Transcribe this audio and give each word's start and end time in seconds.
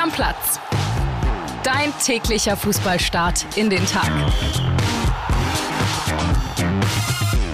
Stammplatz. 0.00 0.58
Dein 1.62 1.92
täglicher 2.02 2.56
Fußballstart 2.56 3.58
in 3.58 3.68
den 3.68 3.84
Tag. 3.84 4.10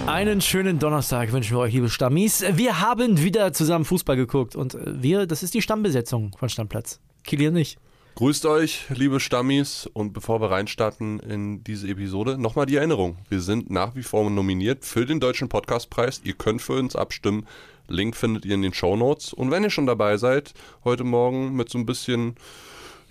Einen 0.05 0.39
schönen 0.39 0.79
Donnerstag 0.79 1.33
wünschen 1.33 1.57
wir 1.57 1.59
euch, 1.59 1.73
liebe 1.73 1.89
Stammis. 1.89 2.45
Wir 2.53 2.79
haben 2.79 3.21
wieder 3.21 3.51
zusammen 3.51 3.83
Fußball 3.83 4.15
geguckt 4.15 4.55
und 4.55 4.75
äh, 4.75 5.03
wir, 5.03 5.27
das 5.27 5.43
ist 5.43 5.55
die 5.55 5.61
Stammbesetzung 5.61 6.37
von 6.39 6.47
Stammplatz. 6.47 7.01
Kilian 7.25 7.53
nicht. 7.53 7.79
Grüßt 8.15 8.45
euch, 8.45 8.85
liebe 8.95 9.19
Stammis. 9.19 9.85
Und 9.91 10.13
bevor 10.13 10.39
wir 10.39 10.49
reinstarten 10.49 11.19
in 11.19 11.65
diese 11.65 11.89
Episode, 11.89 12.37
nochmal 12.37 12.65
die 12.65 12.77
Erinnerung. 12.77 13.17
Wir 13.27 13.41
sind 13.41 13.69
nach 13.69 13.93
wie 13.93 14.03
vor 14.03 14.29
nominiert 14.29 14.85
für 14.85 15.05
den 15.05 15.19
Deutschen 15.19 15.49
Podcastpreis. 15.49 16.21
Ihr 16.23 16.33
könnt 16.33 16.61
für 16.61 16.79
uns 16.79 16.95
abstimmen. 16.95 17.45
Link 17.87 18.15
findet 18.15 18.45
ihr 18.45 18.55
in 18.55 18.61
den 18.61 18.73
Show 18.73 18.95
Notes. 18.95 19.33
Und 19.33 19.51
wenn 19.51 19.63
ihr 19.63 19.69
schon 19.69 19.85
dabei 19.85 20.17
seid, 20.17 20.53
heute 20.83 21.03
Morgen 21.03 21.55
mit 21.55 21.69
so 21.69 21.77
ein 21.77 21.85
bisschen 21.85 22.35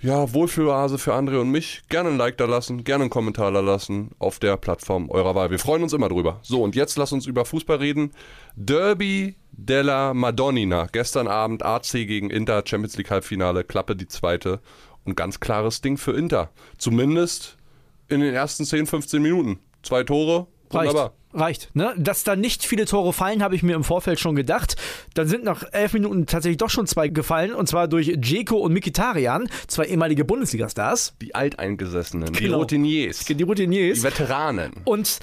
ja, 0.02 0.32
Wohlfühloase 0.32 0.98
für 0.98 1.14
André 1.14 1.40
und 1.40 1.50
mich, 1.50 1.82
gerne 1.88 2.10
ein 2.10 2.18
Like 2.18 2.36
da 2.36 2.44
lassen, 2.44 2.84
gerne 2.84 3.04
einen 3.04 3.10
Kommentar 3.10 3.50
da 3.50 3.60
lassen 3.60 4.10
auf 4.18 4.38
der 4.38 4.56
Plattform 4.56 5.08
eurer 5.10 5.34
Wahl. 5.34 5.50
Wir 5.50 5.58
freuen 5.58 5.82
uns 5.82 5.92
immer 5.92 6.08
drüber. 6.08 6.38
So, 6.42 6.62
und 6.62 6.76
jetzt 6.76 6.96
lasst 6.96 7.12
uns 7.12 7.26
über 7.26 7.44
Fußball 7.44 7.78
reden. 7.78 8.12
Derby 8.54 9.36
della 9.52 10.12
Madonnina. 10.12 10.86
Gestern 10.92 11.28
Abend 11.28 11.64
AC 11.64 11.92
gegen 11.92 12.30
Inter, 12.30 12.62
Champions 12.66 12.96
League 12.96 13.10
Halbfinale, 13.10 13.64
Klappe 13.64 13.96
die 13.96 14.08
zweite. 14.08 14.60
Und 15.04 15.16
ganz 15.16 15.40
klares 15.40 15.80
Ding 15.80 15.96
für 15.96 16.12
Inter. 16.12 16.50
Zumindest 16.78 17.56
in 18.08 18.20
den 18.20 18.34
ersten 18.34 18.64
10, 18.64 18.86
15 18.86 19.22
Minuten. 19.22 19.60
Zwei 19.82 20.02
Tore, 20.02 20.46
wunderbar. 20.70 21.04
Reicht. 21.04 21.12
Reicht. 21.34 21.76
Ne? 21.76 21.92
Dass 21.98 22.24
da 22.24 22.34
nicht 22.34 22.64
viele 22.64 22.86
Tore 22.86 23.12
fallen, 23.12 23.42
habe 23.42 23.54
ich 23.54 23.62
mir 23.62 23.76
im 23.76 23.84
Vorfeld 23.84 24.18
schon 24.18 24.36
gedacht. 24.36 24.76
Dann 25.14 25.28
sind 25.28 25.44
nach 25.44 25.64
elf 25.72 25.92
Minuten 25.92 26.24
tatsächlich 26.24 26.56
doch 26.56 26.70
schon 26.70 26.86
zwei 26.86 27.08
gefallen. 27.08 27.52
Und 27.52 27.68
zwar 27.68 27.88
durch 27.88 28.10
Dzeko 28.18 28.56
und 28.56 28.72
Mikitarian, 28.72 29.48
zwei 29.66 29.84
ehemalige 29.84 30.24
Bundesliga-Stars. 30.24 31.14
Die 31.20 31.34
Alteingesessenen, 31.34 32.32
die 32.32 32.44
Genau. 32.44 32.58
Routiniers, 32.58 33.24
Die 33.26 33.42
Routiniers. 33.42 33.98
die 33.98 34.02
Veteranen. 34.04 34.72
Und 34.84 35.18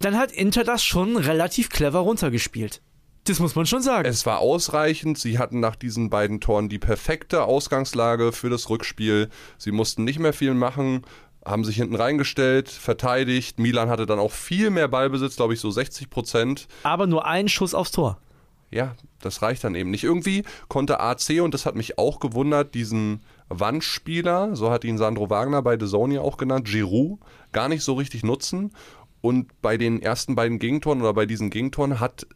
dann 0.00 0.18
hat 0.18 0.32
Inter 0.32 0.64
das 0.64 0.84
schon 0.84 1.16
relativ 1.16 1.70
clever 1.70 2.00
runtergespielt. 2.00 2.82
Das 3.24 3.40
muss 3.40 3.54
man 3.54 3.66
schon 3.66 3.82
sagen. 3.82 4.08
Es 4.08 4.24
war 4.26 4.38
ausreichend. 4.40 5.18
Sie 5.18 5.38
hatten 5.38 5.60
nach 5.60 5.76
diesen 5.76 6.08
beiden 6.08 6.40
Toren 6.40 6.68
die 6.68 6.78
perfekte 6.78 7.44
Ausgangslage 7.44 8.32
für 8.32 8.48
das 8.48 8.70
Rückspiel. 8.70 9.28
Sie 9.58 9.70
mussten 9.72 10.04
nicht 10.04 10.18
mehr 10.18 10.32
viel 10.32 10.54
machen, 10.54 11.02
haben 11.50 11.64
sich 11.64 11.76
hinten 11.76 11.96
reingestellt, 11.96 12.68
verteidigt. 12.68 13.58
Milan 13.58 13.88
hatte 13.88 14.06
dann 14.06 14.18
auch 14.18 14.32
viel 14.32 14.70
mehr 14.70 14.88
Ballbesitz, 14.88 15.36
glaube 15.36 15.54
ich, 15.54 15.60
so 15.60 15.70
60 15.70 16.10
Prozent. 16.10 16.68
Aber 16.82 17.06
nur 17.06 17.26
ein 17.26 17.48
Schuss 17.48 17.74
aufs 17.74 17.92
Tor. 17.92 18.18
Ja, 18.70 18.94
das 19.20 19.40
reicht 19.40 19.64
dann 19.64 19.74
eben 19.74 19.90
nicht. 19.90 20.04
Irgendwie 20.04 20.44
konnte 20.68 21.00
AC, 21.00 21.40
und 21.40 21.54
das 21.54 21.64
hat 21.64 21.74
mich 21.74 21.98
auch 21.98 22.20
gewundert, 22.20 22.74
diesen 22.74 23.22
Wandspieler, 23.48 24.54
so 24.54 24.70
hat 24.70 24.84
ihn 24.84 24.98
Sandro 24.98 25.30
Wagner 25.30 25.62
bei 25.62 25.78
The 25.78 25.86
ja 26.10 26.20
auch 26.20 26.36
genannt, 26.36 26.66
Giroud, 26.66 27.18
gar 27.52 27.68
nicht 27.68 27.82
so 27.82 27.94
richtig 27.94 28.22
nutzen. 28.24 28.72
Und 29.20 29.60
bei 29.62 29.76
den 29.78 30.00
ersten 30.02 30.34
beiden 30.34 30.58
Gegentoren 30.58 31.00
oder 31.00 31.14
bei 31.14 31.26
diesen 31.26 31.50
Gegentoren 31.50 31.98
hat 31.98 32.26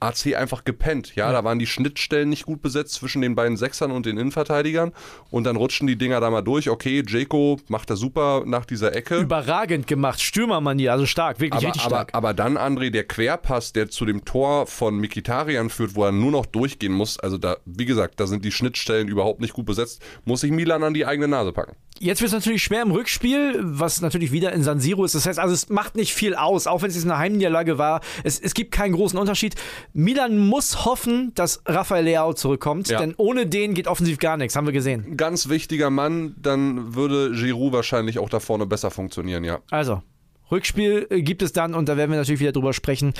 AC 0.00 0.36
einfach 0.36 0.64
gepennt. 0.64 1.14
Ja, 1.16 1.32
da 1.32 1.44
waren 1.44 1.58
die 1.58 1.66
Schnittstellen 1.66 2.28
nicht 2.28 2.46
gut 2.46 2.62
besetzt 2.62 2.94
zwischen 2.94 3.22
den 3.22 3.34
beiden 3.34 3.56
Sechsern 3.56 3.90
und 3.90 4.06
den 4.06 4.16
Innenverteidigern. 4.16 4.92
Und 5.30 5.44
dann 5.44 5.56
rutschen 5.56 5.86
die 5.86 5.96
Dinger 5.96 6.20
da 6.20 6.30
mal 6.30 6.42
durch. 6.42 6.70
Okay, 6.70 7.02
Jeko 7.06 7.58
macht 7.68 7.90
das 7.90 7.98
super 7.98 8.44
nach 8.46 8.64
dieser 8.64 8.94
Ecke. 8.94 9.18
Überragend 9.18 9.86
gemacht. 9.86 10.20
Stürmermanier, 10.20 10.92
also 10.92 11.06
stark, 11.06 11.40
wirklich 11.40 11.52
Aber, 11.52 11.66
richtig 11.66 11.82
aber, 11.82 11.96
stark. 11.96 12.14
aber 12.14 12.34
dann, 12.34 12.56
André, 12.56 12.90
der 12.90 13.04
Querpass, 13.04 13.72
der 13.72 13.90
zu 13.90 14.04
dem 14.04 14.24
Tor 14.24 14.66
von 14.66 14.96
Mikitarian 14.98 15.70
führt, 15.70 15.94
wo 15.94 16.04
er 16.04 16.12
nur 16.12 16.30
noch 16.30 16.46
durchgehen 16.46 16.92
muss, 16.92 17.18
also 17.18 17.38
da, 17.38 17.56
wie 17.64 17.84
gesagt, 17.84 18.20
da 18.20 18.26
sind 18.26 18.44
die 18.44 18.52
Schnittstellen 18.52 19.08
überhaupt 19.08 19.40
nicht 19.40 19.52
gut 19.52 19.66
besetzt, 19.66 20.02
muss 20.24 20.40
sich 20.40 20.50
Milan 20.50 20.82
an 20.84 20.94
die 20.94 21.06
eigene 21.06 21.28
Nase 21.28 21.52
packen. 21.52 21.76
Jetzt 22.00 22.20
wird 22.20 22.28
es 22.28 22.34
natürlich 22.34 22.62
schwer 22.62 22.82
im 22.82 22.92
Rückspiel, 22.92 23.58
was 23.60 24.00
natürlich 24.00 24.30
wieder 24.30 24.52
in 24.52 24.62
San 24.62 24.78
Siro 24.78 25.04
ist. 25.04 25.16
Das 25.16 25.26
heißt, 25.26 25.40
also 25.40 25.52
es 25.52 25.68
macht 25.68 25.96
nicht 25.96 26.14
viel 26.14 26.36
aus, 26.36 26.68
auch 26.68 26.82
wenn 26.82 26.90
es 26.90 26.94
jetzt 26.94 27.06
eine 27.06 27.18
Heimniederlage 27.18 27.76
war. 27.76 28.02
Es, 28.22 28.38
es 28.38 28.54
gibt 28.54 28.70
keinen 28.70 28.92
großen 28.92 29.18
Unterschied. 29.18 29.47
Milan 29.92 30.38
muss 30.38 30.84
hoffen, 30.84 31.32
dass 31.34 31.62
Rafael 31.66 32.04
Leao 32.04 32.32
zurückkommt, 32.32 32.88
Ja. 32.88 32.98
denn 32.98 33.14
ohne 33.16 33.46
den 33.46 33.74
geht 33.74 33.86
offensiv 33.86 34.18
gar 34.18 34.36
nichts, 34.36 34.56
haben 34.56 34.66
wir 34.66 34.72
gesehen. 34.72 35.16
Ganz 35.16 35.48
wichtiger 35.48 35.90
Mann, 35.90 36.34
dann 36.40 36.94
würde 36.94 37.32
Giroud 37.32 37.72
wahrscheinlich 37.72 38.18
auch 38.18 38.28
da 38.28 38.40
vorne 38.40 38.66
besser 38.66 38.90
funktionieren, 38.90 39.44
ja. 39.44 39.60
Also, 39.70 40.02
Rückspiel 40.50 41.06
gibt 41.10 41.42
es 41.42 41.52
dann 41.52 41.74
und 41.74 41.90
da 41.90 41.98
werden 41.98 42.10
wir 42.10 42.16
natürlich 42.16 42.40
wieder 42.40 42.52
drüber 42.52 42.72
sprechen. 42.72 43.12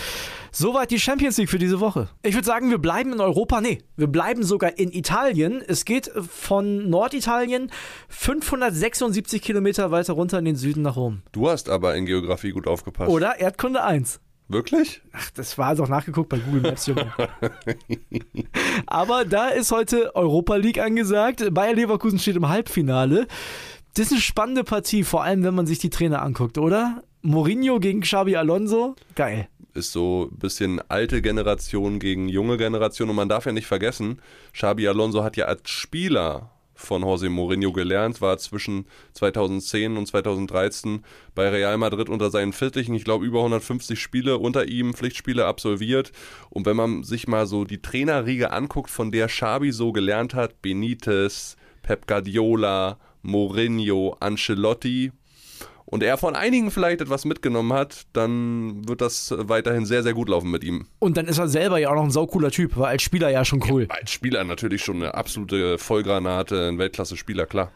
Soweit 0.50 0.90
die 0.90 0.98
Champions 0.98 1.36
League 1.36 1.50
für 1.50 1.58
diese 1.58 1.78
Woche. 1.78 2.08
Ich 2.22 2.34
würde 2.34 2.46
sagen, 2.46 2.70
wir 2.70 2.78
bleiben 2.78 3.12
in 3.12 3.20
Europa. 3.20 3.60
Nee, 3.60 3.80
wir 3.96 4.06
bleiben 4.06 4.42
sogar 4.44 4.78
in 4.78 4.90
Italien. 4.90 5.62
Es 5.66 5.84
geht 5.84 6.10
von 6.30 6.88
Norditalien 6.88 7.70
576 8.08 9.42
Kilometer 9.42 9.90
weiter 9.90 10.14
runter 10.14 10.38
in 10.38 10.46
den 10.46 10.56
Süden 10.56 10.80
nach 10.82 10.96
Rom. 10.96 11.20
Du 11.32 11.50
hast 11.50 11.68
aber 11.68 11.94
in 11.96 12.06
Geografie 12.06 12.50
gut 12.52 12.66
aufgepasst. 12.66 13.10
Oder 13.10 13.38
Erdkunde 13.38 13.82
1. 13.84 14.20
Wirklich? 14.48 15.02
Ach, 15.12 15.30
das 15.30 15.58
war 15.58 15.74
doch 15.74 15.88
nachgeguckt 15.88 16.30
bei 16.30 16.38
Google 16.38 16.62
Maps, 16.62 16.86
Junge. 16.86 17.12
Aber 18.86 19.26
da 19.26 19.48
ist 19.48 19.72
heute 19.72 20.16
Europa 20.16 20.56
League 20.56 20.78
angesagt. 20.80 21.44
Bayer 21.52 21.74
Leverkusen 21.74 22.18
steht 22.18 22.36
im 22.36 22.48
Halbfinale. 22.48 23.26
Das 23.94 24.06
ist 24.06 24.12
eine 24.12 24.20
spannende 24.22 24.64
Partie, 24.64 25.04
vor 25.04 25.22
allem 25.22 25.44
wenn 25.44 25.54
man 25.54 25.66
sich 25.66 25.78
die 25.78 25.90
Trainer 25.90 26.22
anguckt, 26.22 26.56
oder? 26.56 27.02
Mourinho 27.20 27.78
gegen 27.78 28.00
Xabi 28.00 28.36
Alonso. 28.36 28.94
Geil. 29.14 29.48
Ist 29.74 29.92
so 29.92 30.30
ein 30.32 30.38
bisschen 30.38 30.80
alte 30.88 31.20
Generation 31.20 31.98
gegen 31.98 32.28
junge 32.28 32.56
Generation 32.56 33.10
und 33.10 33.16
man 33.16 33.28
darf 33.28 33.44
ja 33.44 33.52
nicht 33.52 33.66
vergessen, 33.66 34.22
Xabi 34.54 34.88
Alonso 34.88 35.22
hat 35.24 35.36
ja 35.36 35.44
als 35.44 35.68
Spieler 35.68 36.50
von 36.78 37.02
José 37.02 37.28
Mourinho 37.28 37.72
gelernt, 37.72 38.20
war 38.20 38.38
zwischen 38.38 38.86
2010 39.12 39.96
und 39.96 40.06
2013 40.06 41.04
bei 41.34 41.48
Real 41.48 41.76
Madrid 41.76 42.08
unter 42.08 42.30
seinen 42.30 42.52
Fittichen, 42.52 42.94
ich 42.94 43.04
glaube 43.04 43.26
über 43.26 43.40
150 43.40 44.00
Spiele 44.00 44.38
unter 44.38 44.68
ihm, 44.68 44.94
Pflichtspiele 44.94 45.44
absolviert. 45.44 46.12
Und 46.50 46.66
wenn 46.66 46.76
man 46.76 47.02
sich 47.02 47.26
mal 47.26 47.46
so 47.46 47.64
die 47.64 47.82
Trainerriege 47.82 48.52
anguckt, 48.52 48.90
von 48.90 49.10
der 49.10 49.26
Xabi 49.26 49.72
so 49.72 49.90
gelernt 49.90 50.34
hat, 50.34 50.62
Benitez, 50.62 51.56
Pep 51.82 52.06
Guardiola, 52.06 52.98
Mourinho, 53.22 54.16
Ancelotti, 54.20 55.10
und 55.90 56.02
er 56.02 56.18
von 56.18 56.36
einigen 56.36 56.70
vielleicht 56.70 57.00
etwas 57.00 57.24
mitgenommen 57.24 57.72
hat, 57.72 58.06
dann 58.12 58.86
wird 58.86 59.00
das 59.00 59.34
weiterhin 59.36 59.86
sehr, 59.86 60.02
sehr 60.02 60.12
gut 60.12 60.28
laufen 60.28 60.50
mit 60.50 60.62
ihm. 60.62 60.86
Und 60.98 61.16
dann 61.16 61.26
ist 61.26 61.38
er 61.38 61.48
selber 61.48 61.78
ja 61.78 61.90
auch 61.90 61.94
noch 61.94 62.04
ein 62.04 62.10
saucooler 62.10 62.50
Typ, 62.50 62.76
war 62.76 62.88
als 62.88 63.02
Spieler 63.02 63.30
ja 63.30 63.44
schon 63.44 63.64
cool. 63.70 63.86
Als 63.88 64.10
Spieler 64.10 64.44
natürlich 64.44 64.84
schon 64.84 64.96
eine 64.96 65.14
absolute 65.14 65.78
Vollgranate, 65.78 66.68
ein 66.68 66.78
Weltklasse-Spieler, 66.78 67.46
klar. 67.46 67.72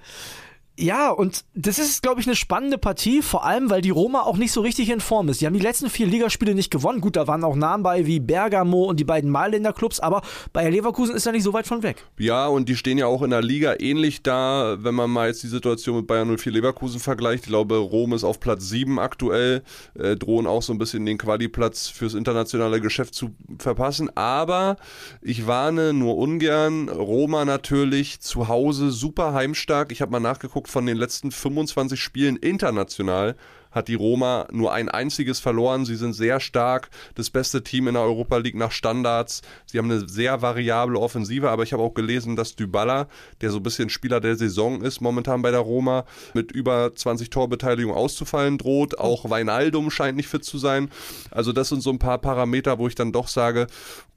Ja, 0.78 1.10
und 1.10 1.44
das 1.55 1.78
ist, 1.78 2.03
glaube 2.03 2.21
ich, 2.21 2.27
eine 2.27 2.34
spannende 2.34 2.78
Partie, 2.78 3.21
vor 3.21 3.44
allem, 3.44 3.69
weil 3.69 3.83
die 3.83 3.91
Roma 3.91 4.22
auch 4.22 4.38
nicht 4.38 4.53
so 4.53 4.62
richtig 4.62 4.88
in 4.88 5.00
Form 5.00 5.28
ist. 5.28 5.43
Die 5.43 5.47
haben 5.47 5.53
die 5.53 5.60
letzten 5.60 5.91
vier 5.91 6.06
Ligaspiele 6.06 6.55
nicht 6.55 6.71
gewonnen. 6.71 7.03
Gut, 7.03 7.16
da 7.16 7.27
waren 7.27 7.44
auch 7.44 7.56
Namen 7.56 7.83
bei 7.83 8.06
wie 8.06 8.21
Bergamo 8.21 8.84
und 8.84 8.99
die 8.99 9.05
beiden 9.05 9.31
Mailänder 9.31 9.75
Clubs, 9.75 10.00
aber 10.00 10.22
Bayer 10.55 10.71
Leverkusen 10.71 11.15
ist 11.15 11.27
da 11.27 11.32
nicht 11.32 11.43
so 11.43 11.53
weit 11.53 11.66
von 11.66 11.82
weg. 11.82 12.06
Ja, 12.19 12.47
und 12.47 12.71
die 12.71 12.77
stehen 12.77 12.97
ja 12.97 13.06
auch 13.06 13.21
in 13.21 13.31
der 13.31 13.43
Liga 13.43 13.75
ähnlich 13.78 14.22
da, 14.22 14.78
wenn 14.81 14.94
man 14.94 15.11
mal 15.11 15.28
jetzt 15.28 15.43
die 15.43 15.49
Situation 15.49 15.97
mit 15.97 16.06
Bayern 16.06 16.34
04 16.38 16.53
Leverkusen 16.53 17.00
vergleicht. 17.00 17.44
Ich 17.44 17.49
glaube, 17.49 17.77
Rom 17.77 18.15
ist 18.15 18.25
auf 18.25 18.41
Platz 18.41 18.69
7 18.71 18.99
aktuell, 18.99 19.62
äh, 19.94 20.16
drohen 20.16 20.47
auch 20.47 20.62
so 20.62 20.72
ein 20.72 20.78
bisschen 20.78 21.05
den 21.05 21.19
Quali-Platz 21.19 21.88
fürs 21.88 22.15
internationale 22.15 22.81
Geschäft 22.81 23.15
zu 23.15 23.32
verpassen. 23.59 24.11
Aber 24.16 24.77
ich 25.21 25.47
warne 25.47 25.93
nur 25.93 26.16
ungern. 26.16 26.88
Roma 26.88 27.44
natürlich 27.44 28.21
zu 28.21 28.49
Hause 28.49 28.91
super 28.91 29.34
heimstark. 29.34 29.93
Ich 29.93 30.00
habe 30.00 30.12
mal 30.12 30.21
nachgeguckt, 30.21 30.62
von 30.69 30.87
den 30.87 30.97
letzten 30.97 31.31
25 31.31 32.00
Spielen 32.00 32.37
international 32.37 33.37
hat 33.72 33.88
die 33.88 33.94
Roma 33.94 34.47
nur 34.53 34.72
ein 34.72 34.88
einziges 34.88 35.41
verloren. 35.41 35.84
Sie 35.84 35.97
sind 35.97 36.12
sehr 36.12 36.41
stark, 36.41 36.91
das 37.15 37.31
beste 37.31 37.62
Team 37.62 37.88
in 37.88 37.94
der 37.94 38.03
Europa 38.03 38.37
League 38.37 38.55
nach 38.55 38.71
Standards. 38.72 39.43
Sie 39.66 39.78
haben 39.78 39.91
eine 39.91 40.09
sehr 40.09 40.43
variable 40.43 40.99
Offensive, 40.99 41.50
aber 41.50 41.62
ich 41.62 41.72
habe 41.72 41.82
auch 41.82 41.94
gelesen, 41.94 42.37
dass 42.37 42.56
Dybala, 42.56 43.08
der 43.41 43.50
so 43.50 43.58
ein 43.58 43.62
bisschen 43.62 43.88
Spieler 43.88 44.20
der 44.20 44.37
Saison 44.37 44.82
ist, 44.82 45.00
momentan 45.00 45.43
bei 45.43 45.50
der 45.50 45.61
Roma, 45.61 46.05
mit 46.35 46.52
über 46.52 46.94
20 46.94 47.31
Torbeteiligung 47.31 47.94
auszufallen 47.94 48.58
droht. 48.58 48.99
Auch 48.99 49.29
Weinaldum 49.29 49.91
scheint 49.91 50.17
nicht 50.17 50.29
fit 50.29 50.44
zu 50.44 50.58
sein. 50.58 50.91
Also 51.31 51.52
das 51.52 51.69
sind 51.69 51.82
so 51.82 51.91
ein 51.91 51.99
paar 51.99 52.19
Parameter, 52.19 52.79
wo 52.79 52.87
ich 52.87 52.94
dann 52.94 53.12
doch 53.12 53.29
sage, 53.29 53.67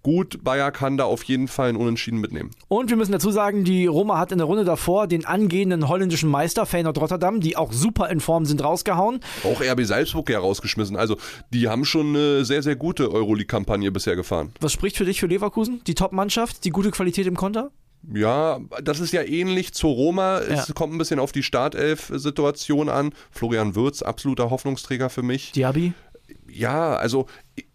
gut, 0.06 0.44
Bayer 0.44 0.71
kann 0.71 0.97
da 0.97 1.06
auf 1.06 1.24
jeden 1.24 1.47
Fall 1.47 1.69
einen 1.69 1.80
Unentschieden 1.80 2.21
mitnehmen. 2.21 2.51
Und 2.68 2.91
wir 2.91 2.95
müssen 2.95 3.12
dazu 3.12 3.31
sagen, 3.31 3.63
die 3.63 3.88
Roma 3.88 4.19
hat 4.19 4.31
in 4.31 4.38
der 4.38 4.45
Runde 4.45 4.63
davor 4.63 5.07
den 5.07 5.25
angehenden 5.25 5.88
holländischen 5.88 6.30
Meister 6.30 6.68
Feyenoord 6.68 7.00
Rotterdam, 7.00 7.39
die 7.39 7.57
auch 7.57 7.74
super 7.74 8.12
in 8.12 8.19
Form 8.19 8.45
sind, 8.45 8.63
rausgehauen. 8.63 9.21
Auch 9.45 9.62
RB 9.62 9.83
Salzburg 9.86 10.30
ja 10.30 10.39
rausgeschmissen. 10.39 10.95
Also 10.95 11.18
die 11.53 11.68
haben 11.68 11.86
schon 11.86 12.09
eine 12.15 12.45
sehr, 12.45 12.63
sehr 12.63 12.75
gute 12.75 13.12
Euroleague-Kampagne 13.12 13.92
bisher 13.92 14.15
gefahren. 14.15 14.51
Was 14.59 14.74
spricht 14.74 14.97
für 14.97 15.06
dich 15.06 15.19
für 15.19 15.27
Leverkusen? 15.27 15.81
Die 15.88 15.95
Top-Mannschaft, 15.95 16.63
die 16.65 16.69
gute 16.71 16.92
Qualität 16.92 17.27
im 17.27 17.36
Konter? 17.36 17.71
Ja, 18.13 18.59
das 18.83 19.00
ist 19.00 19.13
ja 19.13 19.24
ähnlich 19.24 19.74
zur 19.74 19.92
Roma. 19.94 20.39
Es 20.39 20.68
Ja. 20.68 20.74
kommt 20.75 20.94
ein 20.94 20.97
bisschen 21.00 21.19
auf 21.19 21.31
die 21.31 21.42
Startelf-Situation 21.42 22.89
an. 22.89 23.13
Florian 23.31 23.75
Würz, 23.75 24.01
absoluter 24.01 24.50
Hoffnungsträger 24.50 25.09
für 25.09 25.24
mich. 25.24 25.51
Diaby? 25.53 25.94
Ja, 26.47 26.95
also 26.95 27.27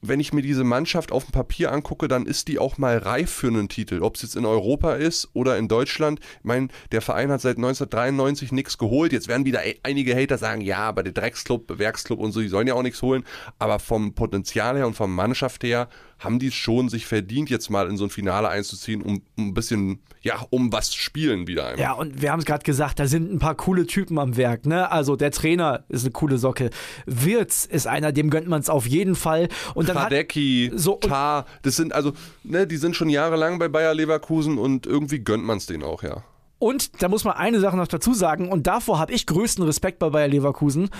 wenn 0.02 0.20
ich 0.20 0.32
mir 0.32 0.42
diese 0.42 0.64
Mannschaft 0.64 1.12
auf 1.12 1.24
dem 1.24 1.32
Papier 1.32 1.72
angucke, 1.72 2.08
dann 2.08 2.26
ist 2.26 2.48
die 2.48 2.58
auch 2.58 2.78
mal 2.78 2.98
reif 2.98 3.30
für 3.30 3.48
einen 3.48 3.68
Titel. 3.68 4.02
Ob 4.02 4.16
es 4.16 4.22
jetzt 4.22 4.36
in 4.36 4.46
Europa 4.46 4.94
ist 4.94 5.28
oder 5.34 5.58
in 5.58 5.68
Deutschland. 5.68 6.20
Ich 6.20 6.44
meine, 6.44 6.68
der 6.92 7.02
Verein 7.02 7.30
hat 7.30 7.40
seit 7.40 7.56
1993 7.56 8.52
nichts 8.52 8.78
geholt. 8.78 9.12
Jetzt 9.12 9.28
werden 9.28 9.44
wieder 9.44 9.60
einige 9.82 10.14
Hater 10.14 10.38
sagen, 10.38 10.62
ja, 10.62 10.78
aber 10.78 11.02
der 11.02 11.12
Drecksclub, 11.12 11.78
Werksclub 11.78 12.18
und 12.18 12.32
so, 12.32 12.40
die 12.40 12.48
sollen 12.48 12.66
ja 12.66 12.74
auch 12.74 12.82
nichts 12.82 13.02
holen. 13.02 13.24
Aber 13.58 13.78
vom 13.78 14.14
Potenzial 14.14 14.76
her 14.76 14.86
und 14.86 14.94
vom 14.94 15.14
Mannschaft 15.14 15.64
her 15.64 15.88
haben 16.18 16.38
die 16.38 16.48
es 16.48 16.54
schon 16.54 16.90
sich 16.90 17.06
verdient, 17.06 17.48
jetzt 17.48 17.70
mal 17.70 17.88
in 17.88 17.96
so 17.96 18.04
ein 18.04 18.10
Finale 18.10 18.48
einzuziehen, 18.48 19.00
um, 19.00 19.22
um 19.38 19.48
ein 19.48 19.54
bisschen, 19.54 20.00
ja, 20.20 20.44
um 20.50 20.70
was 20.70 20.94
spielen 20.94 21.46
wieder 21.46 21.66
einmal. 21.66 21.80
Ja, 21.80 21.92
und 21.92 22.20
wir 22.20 22.30
haben 22.30 22.40
es 22.40 22.44
gerade 22.44 22.62
gesagt, 22.62 22.98
da 22.98 23.06
sind 23.06 23.32
ein 23.32 23.38
paar 23.38 23.54
coole 23.54 23.86
Typen 23.86 24.18
am 24.18 24.36
Werk, 24.36 24.66
ne? 24.66 24.92
Also 24.92 25.16
der 25.16 25.30
Trainer 25.30 25.84
ist 25.88 26.02
eine 26.02 26.12
coole 26.12 26.36
Socke. 26.36 26.68
Wirtz 27.06 27.64
ist 27.64 27.86
einer, 27.86 28.12
dem 28.12 28.28
gönnt 28.28 28.48
man 28.48 28.59
es 28.60 28.70
auf 28.70 28.86
jeden 28.86 29.14
Fall. 29.14 29.48
Und 29.74 29.88
dann 29.88 29.96
Radecki, 29.96 30.70
so, 30.74 30.94
Tar, 30.94 31.46
das 31.62 31.76
sind 31.76 31.92
also, 31.92 32.12
ne, 32.44 32.66
die 32.66 32.76
sind 32.76 32.96
schon 32.96 33.08
jahrelang 33.08 33.58
bei 33.58 33.68
Bayer 33.68 33.94
Leverkusen 33.94 34.58
und 34.58 34.86
irgendwie 34.86 35.20
gönnt 35.20 35.44
man 35.44 35.58
es 35.58 35.66
denen 35.66 35.82
auch, 35.82 36.02
ja. 36.02 36.22
Und 36.58 37.02
da 37.02 37.08
muss 37.08 37.24
man 37.24 37.34
eine 37.34 37.58
Sache 37.58 37.76
noch 37.76 37.88
dazu 37.88 38.12
sagen, 38.12 38.50
und 38.50 38.66
davor 38.66 38.98
habe 38.98 39.12
ich 39.12 39.26
größten 39.26 39.64
Respekt 39.64 39.98
bei 39.98 40.10
Bayer 40.10 40.28
Leverkusen. 40.28 40.90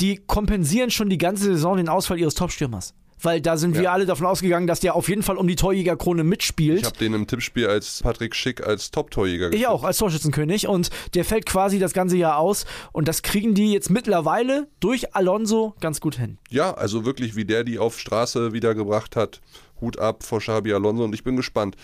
Die 0.00 0.16
kompensieren 0.16 0.90
schon 0.90 1.08
die 1.08 1.18
ganze 1.18 1.44
Saison 1.44 1.76
den 1.76 1.88
Ausfall 1.88 2.18
ihres 2.18 2.34
Topstürmers 2.34 2.94
weil 3.22 3.40
da 3.40 3.56
sind 3.56 3.76
ja. 3.76 3.82
wir 3.82 3.92
alle 3.92 4.06
davon 4.06 4.26
ausgegangen, 4.26 4.66
dass 4.66 4.80
der 4.80 4.94
auf 4.94 5.08
jeden 5.08 5.22
Fall 5.22 5.36
um 5.36 5.46
die 5.46 5.56
Torjägerkrone 5.56 6.24
mitspielt. 6.24 6.80
Ich 6.80 6.84
habe 6.84 6.98
den 6.98 7.14
im 7.14 7.26
Tippspiel 7.26 7.66
als 7.66 8.02
Patrick 8.02 8.34
Schick 8.34 8.66
als 8.66 8.90
Top-Torjäger 8.90 9.52
Ich 9.52 9.66
auch, 9.66 9.84
als 9.84 9.98
Torschützenkönig 9.98 10.68
und 10.68 10.90
der 11.14 11.24
fällt 11.24 11.46
quasi 11.46 11.78
das 11.78 11.92
ganze 11.92 12.16
Jahr 12.16 12.38
aus 12.38 12.66
und 12.92 13.08
das 13.08 13.22
kriegen 13.22 13.54
die 13.54 13.72
jetzt 13.72 13.90
mittlerweile 13.90 14.68
durch 14.80 15.14
Alonso 15.14 15.74
ganz 15.80 16.00
gut 16.00 16.16
hin. 16.16 16.38
Ja, 16.50 16.74
also 16.74 17.04
wirklich, 17.04 17.36
wie 17.36 17.44
der 17.44 17.64
die 17.64 17.78
auf 17.78 17.98
Straße 17.98 18.52
wiedergebracht 18.52 19.16
hat, 19.16 19.40
Hut 19.80 19.98
ab 19.98 20.22
vor 20.22 20.40
Xabi 20.40 20.72
Alonso 20.72 21.04
und 21.04 21.14
ich 21.14 21.24
bin 21.24 21.36
gespannt. 21.36 21.76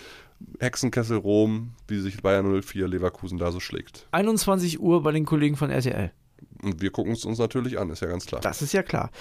Hexenkessel 0.59 1.17
Rom, 1.17 1.71
wie 1.87 1.99
sich 1.99 2.21
Bayern 2.21 2.61
04 2.61 2.89
Leverkusen 2.89 3.37
da 3.37 3.51
so 3.53 3.61
schlägt. 3.61 4.07
21 4.11 4.81
Uhr 4.81 5.01
bei 5.01 5.13
den 5.13 5.25
Kollegen 5.25 5.55
von 5.55 5.69
RTL. 5.69 6.11
Und 6.63 6.81
wir 6.81 6.89
gucken 6.89 7.13
es 7.13 7.25
uns 7.25 7.37
natürlich 7.37 7.77
an, 7.77 7.89
ist 7.89 8.01
ja 8.01 8.07
ganz 8.07 8.25
klar. 8.25 8.41
Das 8.41 8.61
ist 8.61 8.73
ja 8.73 8.81
klar. 8.81 9.11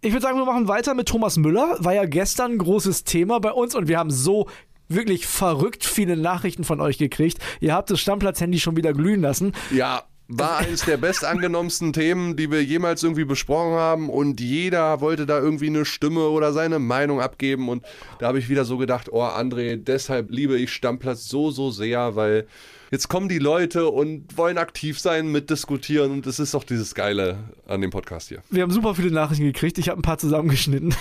Ich 0.00 0.12
würde 0.12 0.22
sagen, 0.22 0.38
wir 0.38 0.44
machen 0.44 0.68
weiter 0.68 0.94
mit 0.94 1.08
Thomas 1.08 1.36
Müller. 1.36 1.76
War 1.80 1.94
ja 1.94 2.04
gestern 2.04 2.52
ein 2.52 2.58
großes 2.58 3.04
Thema 3.04 3.40
bei 3.40 3.50
uns 3.50 3.74
und 3.74 3.88
wir 3.88 3.98
haben 3.98 4.10
so 4.10 4.48
wirklich 4.88 5.26
verrückt 5.26 5.84
viele 5.84 6.16
Nachrichten 6.16 6.64
von 6.64 6.80
euch 6.80 6.98
gekriegt. 6.98 7.38
Ihr 7.60 7.74
habt 7.74 7.90
das 7.90 8.00
Stammplatz-Handy 8.00 8.60
schon 8.60 8.76
wieder 8.76 8.92
glühen 8.92 9.20
lassen. 9.20 9.52
Ja, 9.70 10.04
war 10.28 10.58
eines 10.58 10.84
der 10.84 10.96
bestangenommensten 10.96 11.92
Themen, 11.92 12.36
die 12.36 12.50
wir 12.50 12.62
jemals 12.62 13.02
irgendwie 13.02 13.24
besprochen 13.24 13.74
haben 13.74 14.08
und 14.08 14.40
jeder 14.40 15.00
wollte 15.00 15.26
da 15.26 15.38
irgendwie 15.38 15.66
eine 15.66 15.84
Stimme 15.84 16.28
oder 16.28 16.52
seine 16.52 16.78
Meinung 16.78 17.20
abgeben 17.20 17.68
und 17.68 17.84
da 18.18 18.28
habe 18.28 18.38
ich 18.38 18.48
wieder 18.48 18.64
so 18.64 18.78
gedacht, 18.78 19.08
oh 19.10 19.22
André, 19.22 19.76
deshalb 19.76 20.30
liebe 20.30 20.56
ich 20.56 20.72
Stammplatz 20.72 21.28
so, 21.28 21.50
so 21.50 21.70
sehr, 21.70 22.16
weil 22.16 22.46
jetzt 22.92 23.08
kommen 23.08 23.28
die 23.28 23.38
Leute 23.38 23.88
und 23.88 24.36
wollen 24.36 24.58
aktiv 24.58 25.00
sein, 25.00 25.32
mitdiskutieren 25.32 26.12
und 26.12 26.26
das 26.26 26.38
ist 26.38 26.54
doch 26.54 26.62
dieses 26.62 26.94
Geile 26.94 27.38
an 27.66 27.80
dem 27.80 27.90
Podcast 27.90 28.28
hier. 28.28 28.42
Wir 28.50 28.62
haben 28.62 28.70
super 28.70 28.94
viele 28.94 29.10
Nachrichten 29.10 29.44
gekriegt, 29.44 29.78
ich 29.78 29.88
habe 29.88 29.98
ein 29.98 30.02
paar 30.02 30.18
zusammengeschnitten. 30.18 30.94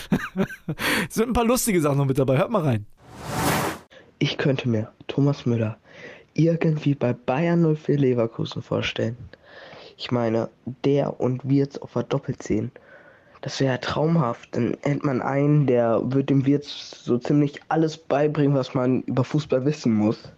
es 1.07 1.13
sind 1.15 1.27
ein 1.27 1.33
paar 1.33 1.45
lustige 1.45 1.81
Sachen 1.81 1.97
noch 1.97 2.05
mit 2.05 2.17
dabei, 2.17 2.37
hört 2.37 2.49
mal 2.49 2.63
rein. 2.63 2.87
Ich 4.17 4.37
könnte 4.37 4.69
mir 4.69 4.91
Thomas 5.07 5.45
Müller 5.45 5.77
irgendwie 6.33 6.95
bei 6.95 7.11
Bayern 7.11 7.75
04 7.75 7.97
Leverkusen 7.97 8.61
vorstellen. 8.61 9.17
Ich 9.97 10.11
meine, 10.11 10.49
der 10.85 11.19
und 11.19 11.47
Wirtz 11.47 11.77
auf 11.77 11.93
der 11.93 12.03
Doppelzehn. 12.03 12.71
Das 13.41 13.59
wäre 13.59 13.73
ja 13.73 13.77
traumhaft. 13.79 14.55
Dann 14.55 14.77
hätte 14.81 15.05
man 15.05 15.21
einen, 15.21 15.67
der 15.67 16.01
wird 16.05 16.29
dem 16.29 16.45
Wirtz 16.45 17.01
so 17.03 17.17
ziemlich 17.17 17.59
alles 17.67 17.97
beibringen, 17.97 18.55
was 18.55 18.73
man 18.73 19.01
über 19.01 19.23
Fußball 19.23 19.65
wissen 19.65 19.93
muss. 19.93 20.31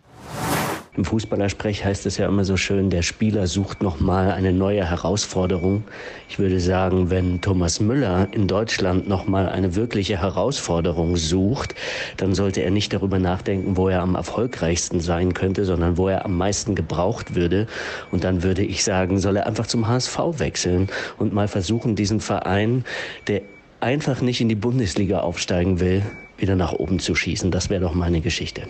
Im 0.96 1.06
Fußballersprech 1.06 1.84
heißt 1.84 2.06
es 2.06 2.18
ja 2.18 2.28
immer 2.28 2.46
so 2.46 2.56
schön, 2.56 2.92
der 2.92 3.02
Spieler 3.02 3.48
sucht 3.48 3.82
nochmal 3.82 4.32
eine 4.32 4.54
neue 4.54 4.88
Herausforderung. 4.88 5.86
Ich 6.30 6.38
würde 6.38 6.60
sagen, 6.60 7.10
wenn 7.10 7.42
Thomas 7.42 7.80
Müller 7.80 8.28
in 8.32 8.48
Deutschland 8.48 9.08
nochmal 9.08 9.50
eine 9.50 9.76
wirkliche 9.76 10.22
Herausforderung 10.22 11.18
sucht, 11.18 11.74
dann 12.18 12.36
sollte 12.36 12.62
er 12.62 12.70
nicht 12.70 12.94
darüber 12.94 13.18
nachdenken, 13.18 13.76
wo 13.76 13.90
er 13.90 14.04
am 14.04 14.14
erfolgreichsten 14.14 15.00
sein 15.00 15.34
könnte, 15.34 15.66
sondern 15.66 15.98
wo 15.98 16.10
er 16.10 16.26
am 16.26 16.38
meisten 16.38 16.76
gebraucht 16.76 17.34
würde. 17.34 17.66
Und 18.12 18.24
dann 18.24 18.44
würde 18.44 18.64
ich 18.64 18.84
sagen, 18.84 19.18
soll 19.18 19.38
er 19.38 19.48
einfach 19.48 19.66
zum 19.66 19.88
HSV 19.88 20.20
wechseln 20.38 20.90
und 21.18 21.34
mal 21.34 21.48
versuchen, 21.48 21.96
diesen 21.96 22.20
Verein, 22.20 22.86
der 23.26 23.42
einfach 23.80 24.22
nicht 24.22 24.42
in 24.42 24.50
die 24.50 24.54
Bundesliga 24.54 25.22
aufsteigen 25.22 25.80
will, 25.80 26.04
wieder 26.38 26.56
nach 26.56 26.74
oben 26.74 27.00
zu 27.00 27.16
schießen. 27.16 27.50
Das 27.50 27.72
wäre 27.72 27.82
doch 27.82 27.96
meine 27.96 28.22
Geschichte. 28.22 28.68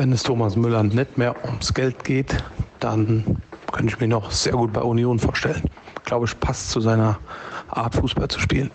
Wenn 0.00 0.12
es 0.12 0.22
Thomas 0.22 0.56
Müller 0.56 0.82
nicht 0.82 1.18
mehr 1.18 1.36
ums 1.44 1.74
Geld 1.74 2.04
geht, 2.04 2.34
dann 2.78 3.42
könnte 3.70 3.92
ich 3.92 4.00
mir 4.00 4.08
noch 4.08 4.30
sehr 4.30 4.54
gut 4.54 4.72
bei 4.72 4.80
Union 4.80 5.18
vorstellen. 5.18 5.60
Glaube 6.06 6.24
ich, 6.24 6.40
passt 6.40 6.70
zu 6.70 6.80
seiner 6.80 7.18
Art, 7.68 7.96
Fußball 7.96 8.28
zu 8.28 8.40
spielen. 8.40 8.70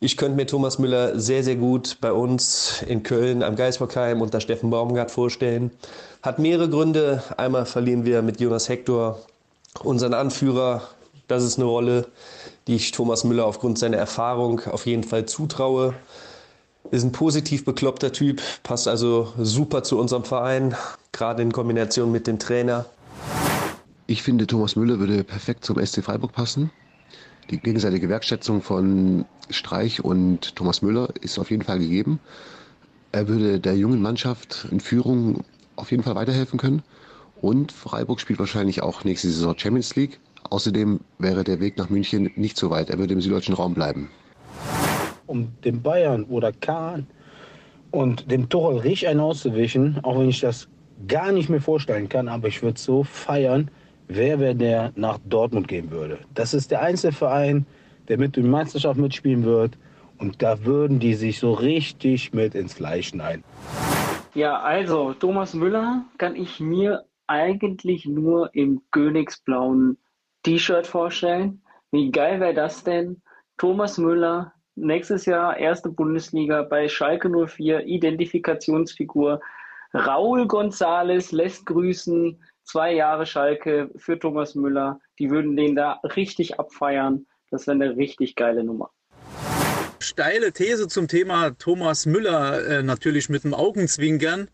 Ich 0.00 0.16
könnte 0.16 0.34
mir 0.34 0.48
Thomas 0.48 0.80
Müller 0.80 1.16
sehr, 1.20 1.44
sehr 1.44 1.54
gut 1.54 1.98
bei 2.00 2.10
uns 2.10 2.82
in 2.88 3.04
Köln 3.04 3.44
am 3.44 3.54
Geisbockheim 3.54 4.20
unter 4.20 4.40
Steffen 4.40 4.68
Baumgart 4.68 5.12
vorstellen. 5.12 5.70
Hat 6.24 6.40
mehrere 6.40 6.68
Gründe. 6.68 7.22
Einmal 7.36 7.64
verlieren 7.64 8.04
wir 8.04 8.20
mit 8.22 8.40
Jonas 8.40 8.68
Hector 8.68 9.20
unseren 9.84 10.12
Anführer. 10.12 10.82
Das 11.28 11.44
ist 11.44 11.56
eine 11.56 11.66
Rolle, 11.66 12.08
die 12.66 12.74
ich 12.74 12.90
Thomas 12.90 13.22
Müller 13.22 13.46
aufgrund 13.46 13.78
seiner 13.78 13.98
Erfahrung 13.98 14.60
auf 14.72 14.86
jeden 14.86 15.04
Fall 15.04 15.26
zutraue. 15.26 15.94
Ist 16.90 17.02
ein 17.02 17.12
positiv 17.12 17.64
bekloppter 17.64 18.12
Typ, 18.12 18.42
passt 18.62 18.88
also 18.88 19.32
super 19.38 19.82
zu 19.82 19.98
unserem 19.98 20.24
Verein, 20.24 20.76
gerade 21.12 21.42
in 21.42 21.50
Kombination 21.50 22.12
mit 22.12 22.26
dem 22.26 22.38
Trainer. 22.38 22.86
Ich 24.06 24.22
finde, 24.22 24.46
Thomas 24.46 24.76
Müller 24.76 24.98
würde 24.98 25.24
perfekt 25.24 25.64
zum 25.64 25.84
SC 25.84 26.04
Freiburg 26.04 26.32
passen. 26.32 26.70
Die 27.50 27.58
gegenseitige 27.58 28.08
Wertschätzung 28.10 28.60
von 28.60 29.24
Streich 29.48 30.04
und 30.04 30.56
Thomas 30.56 30.82
Müller 30.82 31.08
ist 31.22 31.38
auf 31.38 31.50
jeden 31.50 31.62
Fall 31.62 31.78
gegeben. 31.78 32.20
Er 33.12 33.28
würde 33.28 33.60
der 33.60 33.76
jungen 33.76 34.02
Mannschaft 34.02 34.66
in 34.70 34.80
Führung 34.80 35.42
auf 35.76 35.90
jeden 35.90 36.02
Fall 36.02 36.14
weiterhelfen 36.14 36.58
können. 36.58 36.82
Und 37.40 37.72
Freiburg 37.72 38.20
spielt 38.20 38.38
wahrscheinlich 38.38 38.82
auch 38.82 39.04
nächste 39.04 39.28
Saison 39.28 39.56
Champions 39.56 39.96
League. 39.96 40.20
Außerdem 40.50 41.00
wäre 41.18 41.44
der 41.44 41.60
Weg 41.60 41.78
nach 41.78 41.88
München 41.88 42.30
nicht 42.36 42.58
so 42.58 42.68
weit. 42.70 42.90
Er 42.90 42.98
würde 42.98 43.14
im 43.14 43.22
süddeutschen 43.22 43.54
Raum 43.54 43.74
bleiben 43.74 44.10
um 45.26 45.52
dem 45.64 45.82
Bayern 45.82 46.24
oder 46.24 46.52
Kahn 46.52 47.06
und 47.90 48.30
dem 48.30 48.48
Tuchel 48.48 48.78
richtig 48.78 49.08
einen 49.08 49.20
auszuwischen, 49.20 50.00
auch 50.02 50.18
wenn 50.18 50.28
ich 50.28 50.40
das 50.40 50.68
gar 51.08 51.32
nicht 51.32 51.48
mehr 51.48 51.60
vorstellen 51.60 52.08
kann, 52.08 52.28
aber 52.28 52.48
ich 52.48 52.62
würde 52.62 52.78
so 52.78 53.04
feiern, 53.04 53.70
wer 54.08 54.38
wäre 54.40 54.54
der 54.54 54.92
nach 54.96 55.18
Dortmund 55.24 55.68
gehen 55.68 55.90
würde. 55.90 56.18
Das 56.34 56.54
ist 56.54 56.70
der 56.70 56.82
einzige 56.82 57.12
Verein, 57.12 57.66
der 58.08 58.18
mit 58.18 58.36
der 58.36 58.44
Meisterschaft 58.44 58.98
mitspielen 58.98 59.44
wird 59.44 59.78
und 60.18 60.42
da 60.42 60.64
würden 60.64 60.98
die 60.98 61.14
sich 61.14 61.38
so 61.38 61.52
richtig 61.52 62.32
mit 62.32 62.54
ins 62.54 62.74
Fleisch 62.74 63.08
schneiden. 63.08 63.44
Ja, 64.34 64.60
also 64.60 65.14
Thomas 65.14 65.54
Müller 65.54 66.04
kann 66.18 66.34
ich 66.34 66.60
mir 66.60 67.04
eigentlich 67.26 68.06
nur 68.06 68.54
im 68.54 68.82
königsblauen 68.90 69.98
T-Shirt 70.42 70.86
vorstellen. 70.86 71.62
Wie 71.90 72.10
geil 72.10 72.40
wäre 72.40 72.54
das 72.54 72.84
denn? 72.84 73.22
Thomas 73.56 73.98
Müller 73.98 74.52
nächstes 74.76 75.26
Jahr 75.26 75.56
erste 75.56 75.90
Bundesliga 75.90 76.62
bei 76.62 76.88
Schalke 76.88 77.28
04, 77.28 77.86
Identifikationsfigur. 77.86 79.40
Raul 79.92 80.42
González 80.42 81.34
lässt 81.34 81.66
grüßen, 81.66 82.42
zwei 82.64 82.92
Jahre 82.94 83.26
Schalke 83.26 83.90
für 83.96 84.18
Thomas 84.18 84.54
Müller. 84.54 85.00
Die 85.18 85.30
würden 85.30 85.56
den 85.56 85.76
da 85.76 86.00
richtig 86.16 86.58
abfeiern. 86.58 87.26
Das 87.50 87.66
wäre 87.66 87.76
eine 87.76 87.96
richtig 87.96 88.34
geile 88.34 88.64
Nummer. 88.64 88.90
Steile 90.00 90.52
These 90.52 90.88
zum 90.88 91.08
Thema 91.08 91.50
Thomas 91.50 92.06
Müller, 92.06 92.66
äh, 92.66 92.82
natürlich 92.82 93.28
mit 93.28 93.44
dem 93.44 93.54
Augenzwinkern. 93.54 94.48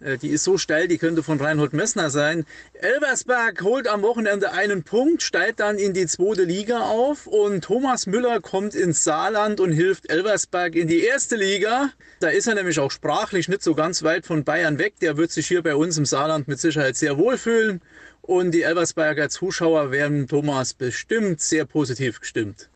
Äh, 0.00 0.18
die 0.18 0.28
ist 0.28 0.44
so 0.44 0.58
steil, 0.58 0.88
die 0.88 0.98
könnte 0.98 1.22
von 1.22 1.40
Reinhold 1.40 1.72
Messner 1.72 2.10
sein. 2.10 2.46
Elversberg 2.74 3.62
holt 3.62 3.88
am 3.88 4.02
Wochenende 4.02 4.52
einen 4.52 4.82
Punkt, 4.82 5.22
steigt 5.22 5.60
dann 5.60 5.78
in 5.78 5.94
die 5.94 6.06
zweite 6.06 6.44
Liga 6.44 6.80
auf 6.80 7.26
und 7.26 7.64
Thomas 7.64 8.06
Müller 8.06 8.40
kommt 8.40 8.74
ins 8.74 9.04
Saarland 9.04 9.60
und 9.60 9.72
hilft 9.72 10.10
Elversberg 10.10 10.74
in 10.74 10.88
die 10.88 11.04
erste 11.04 11.36
Liga. 11.36 11.90
Da 12.20 12.28
ist 12.28 12.46
er 12.46 12.54
nämlich 12.54 12.78
auch 12.78 12.90
sprachlich 12.90 13.48
nicht 13.48 13.62
so 13.62 13.74
ganz 13.74 14.02
weit 14.02 14.26
von 14.26 14.44
Bayern 14.44 14.78
weg. 14.78 14.94
Der 15.00 15.16
wird 15.16 15.30
sich 15.30 15.46
hier 15.46 15.62
bei 15.62 15.74
uns 15.74 15.96
im 15.98 16.04
Saarland 16.04 16.48
mit 16.48 16.58
Sicherheit 16.60 16.96
sehr 16.96 17.18
wohlfühlen. 17.18 17.80
Und 18.22 18.52
die 18.52 18.62
Elversberger 18.62 19.28
Zuschauer 19.28 19.90
werden 19.90 20.26
Thomas 20.26 20.72
bestimmt 20.72 21.42
sehr 21.42 21.66
positiv 21.66 22.20
gestimmt. 22.20 22.70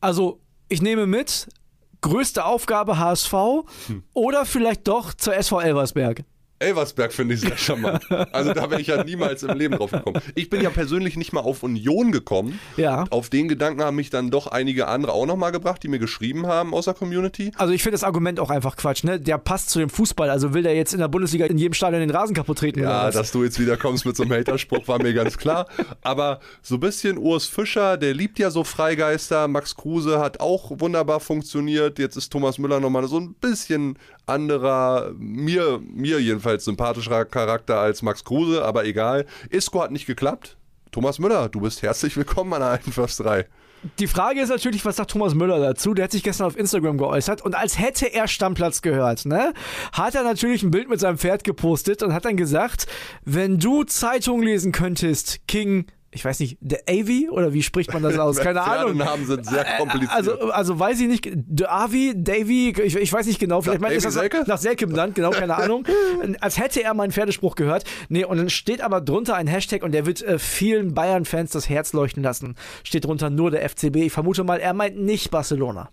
Also, 0.00 0.38
ich 0.68 0.80
nehme 0.80 1.06
mit, 1.06 1.48
größte 2.08 2.44
Aufgabe 2.44 2.98
HSV 2.98 3.32
hm. 3.86 4.02
oder 4.14 4.46
vielleicht 4.46 4.86
doch 4.88 5.14
zur 5.14 5.34
SV 5.34 5.60
Elversberg? 5.60 6.24
Elversberg 6.58 7.12
finde 7.12 7.34
ich 7.34 7.40
sehr 7.40 7.56
charmant. 7.56 8.04
Also 8.32 8.54
da 8.54 8.70
wäre 8.70 8.80
ich 8.80 8.86
ja 8.86 9.04
niemals 9.04 9.42
im 9.42 9.58
Leben 9.58 9.76
drauf 9.76 9.90
gekommen. 9.90 10.20
Ich 10.34 10.48
bin 10.48 10.62
ja 10.62 10.70
persönlich 10.70 11.16
nicht 11.16 11.32
mal 11.32 11.40
auf 11.40 11.62
Union 11.62 12.12
gekommen. 12.12 12.58
Ja. 12.76 13.04
Auf 13.10 13.28
den 13.28 13.48
Gedanken 13.48 13.82
haben 13.82 13.96
mich 13.96 14.10
dann 14.10 14.30
doch 14.30 14.46
einige 14.46 14.88
andere 14.88 15.12
auch 15.12 15.26
nochmal 15.26 15.52
gebracht, 15.52 15.82
die 15.82 15.88
mir 15.88 15.98
geschrieben 15.98 16.46
haben 16.46 16.72
aus 16.72 16.86
der 16.86 16.94
Community. 16.94 17.52
Also 17.56 17.74
ich 17.74 17.82
finde 17.82 17.94
das 17.94 18.04
Argument 18.04 18.40
auch 18.40 18.50
einfach 18.50 18.76
Quatsch, 18.76 19.04
ne? 19.04 19.20
Der 19.20 19.38
passt 19.38 19.70
zu 19.70 19.78
dem 19.78 19.90
Fußball. 19.90 20.30
Also 20.30 20.54
will 20.54 20.62
der 20.62 20.74
jetzt 20.74 20.94
in 20.94 21.00
der 21.00 21.08
Bundesliga 21.08 21.46
in 21.46 21.58
jedem 21.58 21.74
Stadion 21.74 22.00
den 22.00 22.10
Rasen 22.10 22.34
kaputt 22.34 22.58
treten 22.58 22.80
Ja, 22.80 23.10
dass 23.10 23.32
du 23.32 23.44
jetzt 23.44 23.60
wieder 23.60 23.76
kommst 23.76 24.06
mit 24.06 24.16
so 24.16 24.22
einem 24.22 24.32
Haterspruch, 24.32 24.88
war 24.88 25.02
mir 25.02 25.12
ganz 25.12 25.36
klar. 25.36 25.66
Aber 26.02 26.40
so 26.62 26.76
ein 26.76 26.80
bisschen 26.80 27.18
Urs 27.18 27.46
Fischer, 27.46 27.96
der 27.98 28.14
liebt 28.14 28.38
ja 28.38 28.50
so 28.50 28.64
Freigeister. 28.64 29.46
Max 29.48 29.76
Kruse 29.76 30.18
hat 30.18 30.40
auch 30.40 30.70
wunderbar 30.78 31.20
funktioniert. 31.20 31.98
Jetzt 31.98 32.16
ist 32.16 32.30
Thomas 32.30 32.58
Müller 32.58 32.80
nochmal 32.80 33.06
so 33.08 33.18
ein 33.20 33.34
bisschen 33.34 33.98
anderer, 34.26 35.12
mir, 35.16 35.80
mir 35.80 36.20
jedenfalls 36.20 36.45
sympathischerer 36.60 37.24
Charakter 37.24 37.78
als 37.78 38.02
Max 38.02 38.24
Kruse, 38.24 38.64
aber 38.64 38.84
egal. 38.84 39.26
Isco 39.50 39.82
hat 39.82 39.90
nicht 39.90 40.06
geklappt. 40.06 40.56
Thomas 40.92 41.18
Müller, 41.18 41.48
du 41.48 41.60
bist 41.60 41.82
herzlich 41.82 42.16
willkommen 42.16 42.52
an 42.54 42.60
der 42.60 42.70
alten 42.70 42.92
Försterei. 42.92 43.46
Die 43.98 44.06
Frage 44.06 44.40
ist 44.40 44.48
natürlich, 44.48 44.84
was 44.84 44.96
sagt 44.96 45.10
Thomas 45.10 45.34
Müller 45.34 45.60
dazu? 45.60 45.94
Der 45.94 46.04
hat 46.04 46.12
sich 46.12 46.22
gestern 46.22 46.46
auf 46.46 46.56
Instagram 46.56 46.98
geäußert 46.98 47.42
und 47.42 47.54
als 47.54 47.78
hätte 47.78 48.06
er 48.06 48.26
Stammplatz 48.26 48.82
gehört, 48.82 49.26
ne? 49.26 49.52
Hat 49.92 50.14
er 50.14 50.22
natürlich 50.22 50.62
ein 50.62 50.70
Bild 50.70 50.88
mit 50.88 50.98
seinem 50.98 51.18
Pferd 51.18 51.44
gepostet 51.44 52.02
und 52.02 52.12
hat 52.12 52.24
dann 52.24 52.36
gesagt, 52.36 52.86
wenn 53.24 53.58
du 53.58 53.84
Zeitung 53.84 54.42
lesen 54.42 54.72
könntest, 54.72 55.46
King 55.46 55.86
ich 56.10 56.24
weiß 56.24 56.40
nicht, 56.40 56.56
der 56.60 56.80
Avi 56.88 57.28
oder 57.30 57.52
wie 57.52 57.62
spricht 57.62 57.92
man 57.92 58.02
das 58.02 58.18
aus? 58.18 58.36
Keine 58.38 58.62
Ahnung. 58.62 58.96
Pferdenamen 58.96 59.26
sind 59.26 59.46
sehr 59.46 59.64
kompliziert. 59.78 60.12
Also, 60.12 60.32
also 60.50 60.78
weiß 60.78 61.00
ich 61.00 61.08
nicht, 61.08 61.28
De 61.34 61.66
Avi, 61.66 62.14
Davy, 62.16 62.74
ich, 62.82 62.96
ich 62.96 63.12
weiß 63.12 63.26
nicht 63.26 63.38
genau, 63.38 63.60
vielleicht 63.60 63.80
Nach 63.80 63.90
ist 63.90 64.06
das 64.06 64.14
Selke? 64.14 64.44
nach 64.46 64.58
Selke 64.58 64.86
benannt, 64.86 65.14
genau, 65.14 65.30
keine 65.30 65.56
Ahnung. 65.56 65.86
Als 66.40 66.58
hätte 66.58 66.82
er 66.82 66.94
meinen 66.94 67.12
Pferdespruch 67.12 67.54
gehört. 67.54 67.84
Nee, 68.08 68.24
und 68.24 68.38
dann 68.38 68.50
steht 68.50 68.80
aber 68.80 69.00
drunter 69.00 69.34
ein 69.34 69.46
Hashtag 69.46 69.82
und 69.82 69.92
der 69.92 70.06
wird 70.06 70.22
äh, 70.22 70.38
vielen 70.38 70.94
Bayern-Fans 70.94 71.50
das 71.50 71.68
Herz 71.68 71.92
leuchten 71.92 72.22
lassen. 72.22 72.54
Steht 72.84 73.04
drunter 73.04 73.30
nur 73.30 73.50
der 73.50 73.68
FCB. 73.68 73.96
Ich 73.96 74.12
vermute 74.12 74.44
mal, 74.44 74.58
er 74.60 74.72
meint 74.74 74.96
nicht 74.98 75.30
Barcelona. 75.30 75.90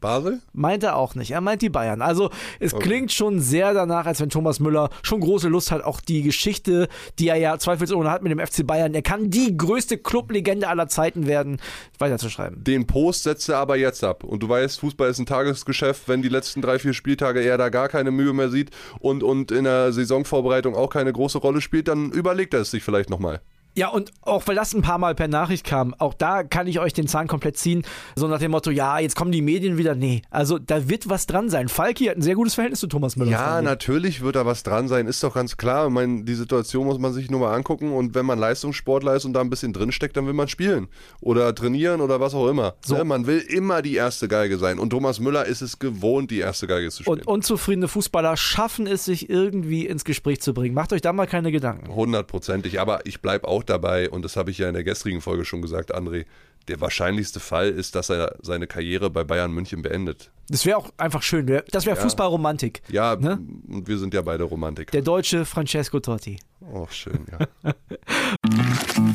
Basel? 0.00 0.40
Meint 0.52 0.82
er 0.82 0.96
auch 0.96 1.14
nicht. 1.14 1.30
Er 1.30 1.40
meint 1.40 1.62
die 1.62 1.68
Bayern. 1.68 2.02
Also 2.02 2.30
es 2.60 2.74
klingt 2.74 3.12
schon 3.12 3.40
sehr 3.40 3.74
danach, 3.74 4.06
als 4.06 4.20
wenn 4.20 4.30
Thomas 4.30 4.60
Müller 4.60 4.90
schon 5.02 5.20
große 5.20 5.48
Lust 5.48 5.70
hat, 5.70 5.82
auch 5.82 6.00
die 6.00 6.22
Geschichte, 6.22 6.88
die 7.18 7.28
er 7.28 7.36
ja 7.36 7.58
zweifelsohne 7.58 8.10
hat 8.10 8.22
mit 8.22 8.32
dem 8.32 8.38
FC 8.38 8.66
Bayern. 8.66 8.94
Er 8.94 9.02
kann 9.02 9.30
die 9.30 9.56
größte 9.56 9.98
Clublegende 9.98 10.68
aller 10.68 10.88
Zeiten 10.88 11.26
werden, 11.26 11.58
weiterzuschreiben. 11.98 12.64
Den 12.64 12.86
Post 12.86 13.24
setzt 13.24 13.48
er 13.48 13.58
aber 13.58 13.76
jetzt 13.76 14.04
ab. 14.04 14.24
Und 14.24 14.42
du 14.42 14.48
weißt, 14.48 14.80
Fußball 14.80 15.10
ist 15.10 15.18
ein 15.18 15.26
Tagesgeschäft. 15.26 16.08
Wenn 16.08 16.22
die 16.22 16.28
letzten 16.28 16.62
drei, 16.62 16.78
vier 16.78 16.94
Spieltage 16.94 17.40
er 17.40 17.58
da 17.58 17.68
gar 17.68 17.88
keine 17.88 18.10
Mühe 18.10 18.32
mehr 18.32 18.48
sieht 18.48 18.70
und, 19.00 19.22
und 19.22 19.50
in 19.50 19.64
der 19.64 19.92
Saisonvorbereitung 19.92 20.74
auch 20.74 20.90
keine 20.90 21.12
große 21.12 21.38
Rolle 21.38 21.60
spielt, 21.60 21.88
dann 21.88 22.10
überlegt 22.12 22.54
er 22.54 22.60
es 22.60 22.70
sich 22.70 22.82
vielleicht 22.82 23.10
nochmal. 23.10 23.40
Ja, 23.78 23.90
und 23.90 24.12
auch 24.22 24.48
weil 24.48 24.56
das 24.56 24.74
ein 24.74 24.82
paar 24.82 24.98
Mal 24.98 25.14
per 25.14 25.28
Nachricht 25.28 25.64
kam, 25.64 25.94
auch 25.94 26.12
da 26.12 26.42
kann 26.42 26.66
ich 26.66 26.80
euch 26.80 26.92
den 26.92 27.06
Zahn 27.06 27.28
komplett 27.28 27.56
ziehen. 27.56 27.84
So 28.16 28.26
nach 28.26 28.40
dem 28.40 28.50
Motto, 28.50 28.72
ja, 28.72 28.98
jetzt 28.98 29.14
kommen 29.14 29.30
die 29.30 29.40
Medien 29.40 29.78
wieder. 29.78 29.94
Nee, 29.94 30.22
also 30.30 30.58
da 30.58 30.88
wird 30.88 31.08
was 31.08 31.26
dran 31.26 31.48
sein. 31.48 31.68
Falki 31.68 32.06
hat 32.06 32.16
ein 32.16 32.22
sehr 32.22 32.34
gutes 32.34 32.54
Verhältnis 32.54 32.80
zu 32.80 32.88
Thomas 32.88 33.14
Müller. 33.14 33.30
Ja, 33.30 33.62
natürlich 33.62 34.20
wird 34.20 34.34
da 34.34 34.44
was 34.44 34.64
dran 34.64 34.88
sein, 34.88 35.06
ist 35.06 35.22
doch 35.22 35.32
ganz 35.32 35.56
klar. 35.56 35.86
Ich 35.86 35.92
meine, 35.92 36.24
die 36.24 36.34
Situation 36.34 36.86
muss 36.86 36.98
man 36.98 37.12
sich 37.12 37.30
nur 37.30 37.38
mal 37.38 37.54
angucken 37.54 37.92
und 37.92 38.16
wenn 38.16 38.26
man 38.26 38.40
Leistungssportler 38.40 39.14
ist 39.14 39.24
und 39.24 39.32
da 39.32 39.42
ein 39.42 39.48
bisschen 39.48 39.72
drinsteckt, 39.72 40.16
dann 40.16 40.26
will 40.26 40.32
man 40.32 40.48
spielen 40.48 40.88
oder 41.20 41.54
trainieren 41.54 42.00
oder 42.00 42.18
was 42.18 42.34
auch 42.34 42.48
immer. 42.48 42.74
So. 42.84 42.96
Ne? 42.96 43.04
Man 43.04 43.28
will 43.28 43.38
immer 43.38 43.80
die 43.80 43.94
erste 43.94 44.26
Geige 44.26 44.58
sein 44.58 44.80
und 44.80 44.90
Thomas 44.90 45.20
Müller 45.20 45.46
ist 45.46 45.62
es 45.62 45.78
gewohnt, 45.78 46.32
die 46.32 46.40
erste 46.40 46.66
Geige 46.66 46.90
zu 46.90 47.04
spielen. 47.04 47.20
Und 47.20 47.28
unzufriedene 47.28 47.86
Fußballer 47.86 48.36
schaffen 48.36 48.88
es, 48.88 49.04
sich 49.04 49.30
irgendwie 49.30 49.86
ins 49.86 50.04
Gespräch 50.04 50.40
zu 50.40 50.52
bringen. 50.52 50.74
Macht 50.74 50.92
euch 50.92 51.00
da 51.00 51.12
mal 51.12 51.28
keine 51.28 51.52
Gedanken. 51.52 51.94
Hundertprozentig, 51.94 52.80
aber 52.80 53.06
ich 53.06 53.22
bleibe 53.22 53.46
auch 53.46 53.67
dabei 53.68 54.10
und 54.10 54.22
das 54.24 54.36
habe 54.36 54.50
ich 54.50 54.58
ja 54.58 54.68
in 54.68 54.74
der 54.74 54.84
gestrigen 54.84 55.20
Folge 55.20 55.44
schon 55.44 55.62
gesagt, 55.62 55.94
André. 55.94 56.24
Der 56.68 56.82
wahrscheinlichste 56.82 57.40
Fall 57.40 57.70
ist, 57.70 57.94
dass 57.94 58.10
er 58.10 58.36
seine 58.42 58.66
Karriere 58.66 59.08
bei 59.08 59.24
Bayern 59.24 59.50
München 59.52 59.80
beendet. 59.80 60.30
Das 60.50 60.66
wäre 60.66 60.76
auch 60.76 60.90
einfach 60.98 61.22
schön. 61.22 61.46
Das 61.70 61.86
wäre 61.86 61.96
Ja. 61.96 62.02
Fußballromantik. 62.02 62.82
Ja, 62.90 63.16
Ne? 63.16 63.38
und 63.68 63.88
wir 63.88 63.96
sind 63.96 64.12
ja 64.12 64.20
beide 64.20 64.44
Romantiker. 64.44 64.90
Der 64.92 65.00
deutsche 65.00 65.46
Francesco 65.46 65.98
Totti. 65.98 66.38
Oh, 66.60 66.86
schön, 66.90 67.24
ja. 67.30 67.72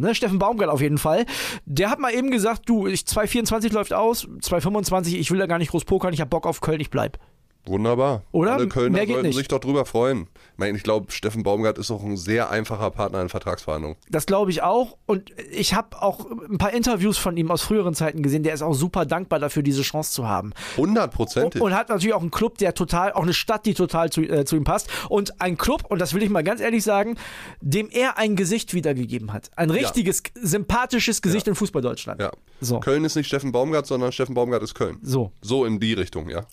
ne? 0.00 0.14
Steffen 0.14 0.38
Baumgart 0.38 0.70
auf 0.70 0.80
jeden 0.80 0.98
Fall. 0.98 1.26
Der 1.64 1.90
hat 1.90 1.98
mal 1.98 2.12
eben 2.12 2.30
gesagt, 2.30 2.62
du, 2.68 2.86
ich 2.86 3.06
224 3.06 3.72
läuft 3.72 3.92
aus, 3.92 4.28
225, 4.40 5.18
ich 5.18 5.30
will 5.30 5.38
da 5.38 5.46
gar 5.46 5.58
nicht 5.58 5.70
groß 5.70 5.84
pokern, 5.84 6.12
ich 6.12 6.20
hab 6.20 6.30
Bock 6.30 6.46
auf 6.46 6.60
Köln, 6.60 6.80
ich 6.80 6.90
bleib. 6.90 7.18
Wunderbar. 7.66 8.22
Oder? 8.32 8.54
Alle 8.54 8.68
Kölner 8.68 8.90
Mehr 8.90 9.06
geht 9.06 9.14
sollten 9.14 9.28
nicht. 9.28 9.36
sich 9.36 9.48
doch 9.48 9.58
drüber 9.58 9.86
freuen. 9.86 10.28
Ich 10.52 10.58
meine, 10.58 10.76
ich 10.76 10.82
glaube, 10.82 11.10
Steffen 11.10 11.42
Baumgart 11.42 11.78
ist 11.78 11.90
auch 11.90 12.02
ein 12.04 12.16
sehr 12.16 12.50
einfacher 12.50 12.90
Partner 12.90 13.22
in 13.22 13.28
Vertragsverhandlungen. 13.28 13.96
Das 14.10 14.26
glaube 14.26 14.50
ich 14.50 14.62
auch. 14.62 14.98
Und 15.06 15.32
ich 15.50 15.74
habe 15.74 16.00
auch 16.02 16.26
ein 16.30 16.58
paar 16.58 16.72
Interviews 16.72 17.16
von 17.16 17.36
ihm 17.36 17.50
aus 17.50 17.62
früheren 17.62 17.94
Zeiten 17.94 18.22
gesehen. 18.22 18.42
Der 18.42 18.52
ist 18.52 18.62
auch 18.62 18.74
super 18.74 19.06
dankbar 19.06 19.38
dafür, 19.38 19.62
diese 19.62 19.82
Chance 19.82 20.12
zu 20.12 20.28
haben. 20.28 20.52
Hundertprozentig. 20.76 21.60
Und 21.60 21.74
hat 21.74 21.88
natürlich 21.88 22.14
auch 22.14 22.20
einen 22.20 22.30
Club, 22.30 22.58
der 22.58 22.74
total, 22.74 23.12
auch 23.12 23.22
eine 23.22 23.34
Stadt, 23.34 23.64
die 23.66 23.74
total 23.74 24.10
zu, 24.10 24.22
äh, 24.22 24.44
zu 24.44 24.56
ihm 24.56 24.64
passt. 24.64 24.88
Und 25.08 25.40
ein 25.40 25.56
Club, 25.56 25.84
und 25.88 26.00
das 26.00 26.12
will 26.12 26.22
ich 26.22 26.30
mal 26.30 26.44
ganz 26.44 26.60
ehrlich 26.60 26.84
sagen, 26.84 27.16
dem 27.60 27.88
er 27.90 28.18
ein 28.18 28.36
Gesicht 28.36 28.74
wiedergegeben 28.74 29.32
hat. 29.32 29.50
Ein 29.56 29.70
richtiges, 29.70 30.22
sympathisches 30.34 31.22
Gesicht 31.22 31.48
in 31.48 31.54
Fußball-Deutschland. 31.54 32.20
Ja. 32.20 32.30
So. 32.60 32.80
Köln 32.80 33.04
ist 33.04 33.16
nicht 33.16 33.26
Steffen 33.26 33.52
Baumgart, 33.52 33.86
sondern 33.86 34.12
Steffen 34.12 34.34
Baumgart 34.34 34.62
ist 34.62 34.74
Köln. 34.74 34.98
So. 35.02 35.32
So 35.40 35.64
in 35.64 35.80
die 35.80 35.94
Richtung, 35.94 36.28
ja. 36.28 36.46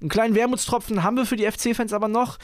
Einen 0.00 0.08
kleinen 0.08 0.34
Wermutstropfen 0.34 1.02
haben 1.02 1.16
wir 1.16 1.26
für 1.26 1.36
die 1.36 1.44
FC-Fans 1.50 1.92
aber 1.92 2.08
noch. 2.08 2.38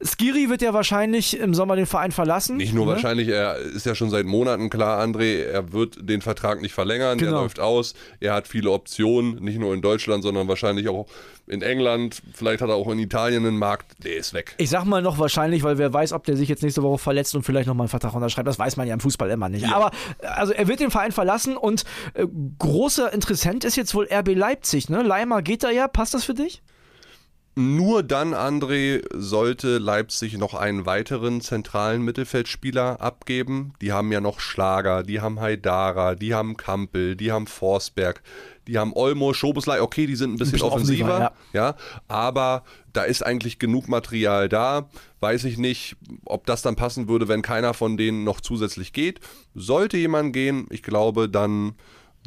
Skiri 0.00 0.48
wird 0.48 0.62
ja 0.62 0.72
wahrscheinlich 0.72 1.36
im 1.38 1.52
Sommer 1.52 1.74
den 1.74 1.86
Verein 1.86 2.12
verlassen. 2.12 2.56
Nicht 2.56 2.74
nur 2.74 2.86
ne? 2.86 2.92
wahrscheinlich, 2.92 3.28
er 3.28 3.56
ist 3.56 3.86
ja 3.86 3.94
schon 3.96 4.08
seit 4.10 4.24
Monaten 4.24 4.70
klar, 4.70 5.02
André, 5.02 5.42
er 5.42 5.72
wird 5.72 6.08
den 6.08 6.20
Vertrag 6.22 6.60
nicht 6.62 6.74
verlängern, 6.74 7.18
der 7.18 7.28
Genau. 7.28 7.42
läuft 7.42 7.58
aus. 7.58 7.94
Er 8.20 8.34
hat 8.34 8.46
viele 8.46 8.70
Optionen, 8.70 9.42
nicht 9.42 9.58
nur 9.58 9.74
in 9.74 9.82
Deutschland, 9.82 10.22
sondern 10.22 10.46
wahrscheinlich 10.46 10.88
auch 10.88 11.06
in 11.48 11.60
England. 11.62 12.22
Vielleicht 12.34 12.62
hat 12.62 12.68
er 12.68 12.76
auch 12.76 12.88
in 12.88 13.00
Italien 13.00 13.44
einen 13.46 13.58
Markt. 13.58 14.04
Der 14.04 14.16
ist 14.16 14.32
weg. 14.32 14.54
Ich 14.58 14.70
sag 14.70 14.84
mal 14.84 15.02
noch 15.02 15.18
wahrscheinlich, 15.18 15.64
weil 15.64 15.78
wer 15.78 15.92
weiß, 15.92 16.12
ob 16.12 16.24
der 16.24 16.36
sich 16.36 16.48
jetzt 16.48 16.62
nächste 16.62 16.84
Woche 16.84 16.98
verletzt 16.98 17.34
und 17.34 17.42
vielleicht 17.42 17.66
nochmal 17.66 17.84
einen 17.86 17.88
Vertrag 17.90 18.14
unterschreibt. 18.14 18.46
Das 18.46 18.60
weiß 18.60 18.76
man 18.76 18.86
ja 18.86 18.94
im 18.94 19.00
Fußball 19.00 19.28
immer 19.30 19.48
nicht. 19.48 19.68
Aber 19.68 19.90
also 20.20 20.52
er 20.52 20.68
wird 20.68 20.78
den 20.78 20.92
Verein 20.92 21.10
verlassen 21.10 21.56
und 21.56 21.84
äh, 22.14 22.26
großer 22.58 23.12
Interessent 23.12 23.64
ist 23.64 23.74
jetzt 23.76 23.92
wohl 23.94 24.08
RB 24.12 24.36
Leipzig. 24.36 24.88
Ne? 24.88 25.02
Leimer 25.02 25.42
geht 25.42 25.64
da 25.64 25.70
ja. 25.70 25.88
Passt 25.88 26.14
das 26.14 26.22
für 26.24 26.34
dich? 26.34 26.62
Nur 27.54 28.02
dann, 28.02 28.32
André, 28.32 29.02
sollte 29.12 29.76
Leipzig 29.76 30.38
noch 30.38 30.54
einen 30.54 30.86
weiteren 30.86 31.42
zentralen 31.42 32.00
Mittelfeldspieler 32.02 33.02
abgeben. 33.02 33.74
Die 33.82 33.92
haben 33.92 34.10
ja 34.10 34.22
noch 34.22 34.40
Schlager, 34.40 35.02
die 35.02 35.20
haben 35.20 35.38
Haidara, 35.38 36.14
die 36.14 36.34
haben 36.34 36.56
Kampel, 36.56 37.14
die 37.14 37.30
haben 37.30 37.46
Forsberg, 37.46 38.22
die 38.66 38.78
haben 38.78 38.94
Olmo, 38.94 39.34
Schobeslei. 39.34 39.82
Okay, 39.82 40.06
die 40.06 40.16
sind 40.16 40.32
ein 40.32 40.38
bisschen, 40.38 40.52
bisschen 40.52 40.68
offensiver, 40.68 41.08
offensiver, 41.08 41.32
ja. 41.52 41.76
aber 42.08 42.64
da 42.94 43.02
ist 43.02 43.22
eigentlich 43.22 43.58
genug 43.58 43.86
Material 43.86 44.48
da. 44.48 44.88
Weiß 45.20 45.44
ich 45.44 45.58
nicht, 45.58 45.96
ob 46.24 46.46
das 46.46 46.62
dann 46.62 46.74
passen 46.74 47.06
würde, 47.06 47.28
wenn 47.28 47.42
keiner 47.42 47.74
von 47.74 47.98
denen 47.98 48.24
noch 48.24 48.40
zusätzlich 48.40 48.94
geht. 48.94 49.20
Sollte 49.54 49.98
jemand 49.98 50.32
gehen, 50.32 50.68
ich 50.70 50.82
glaube, 50.82 51.28
dann 51.28 51.74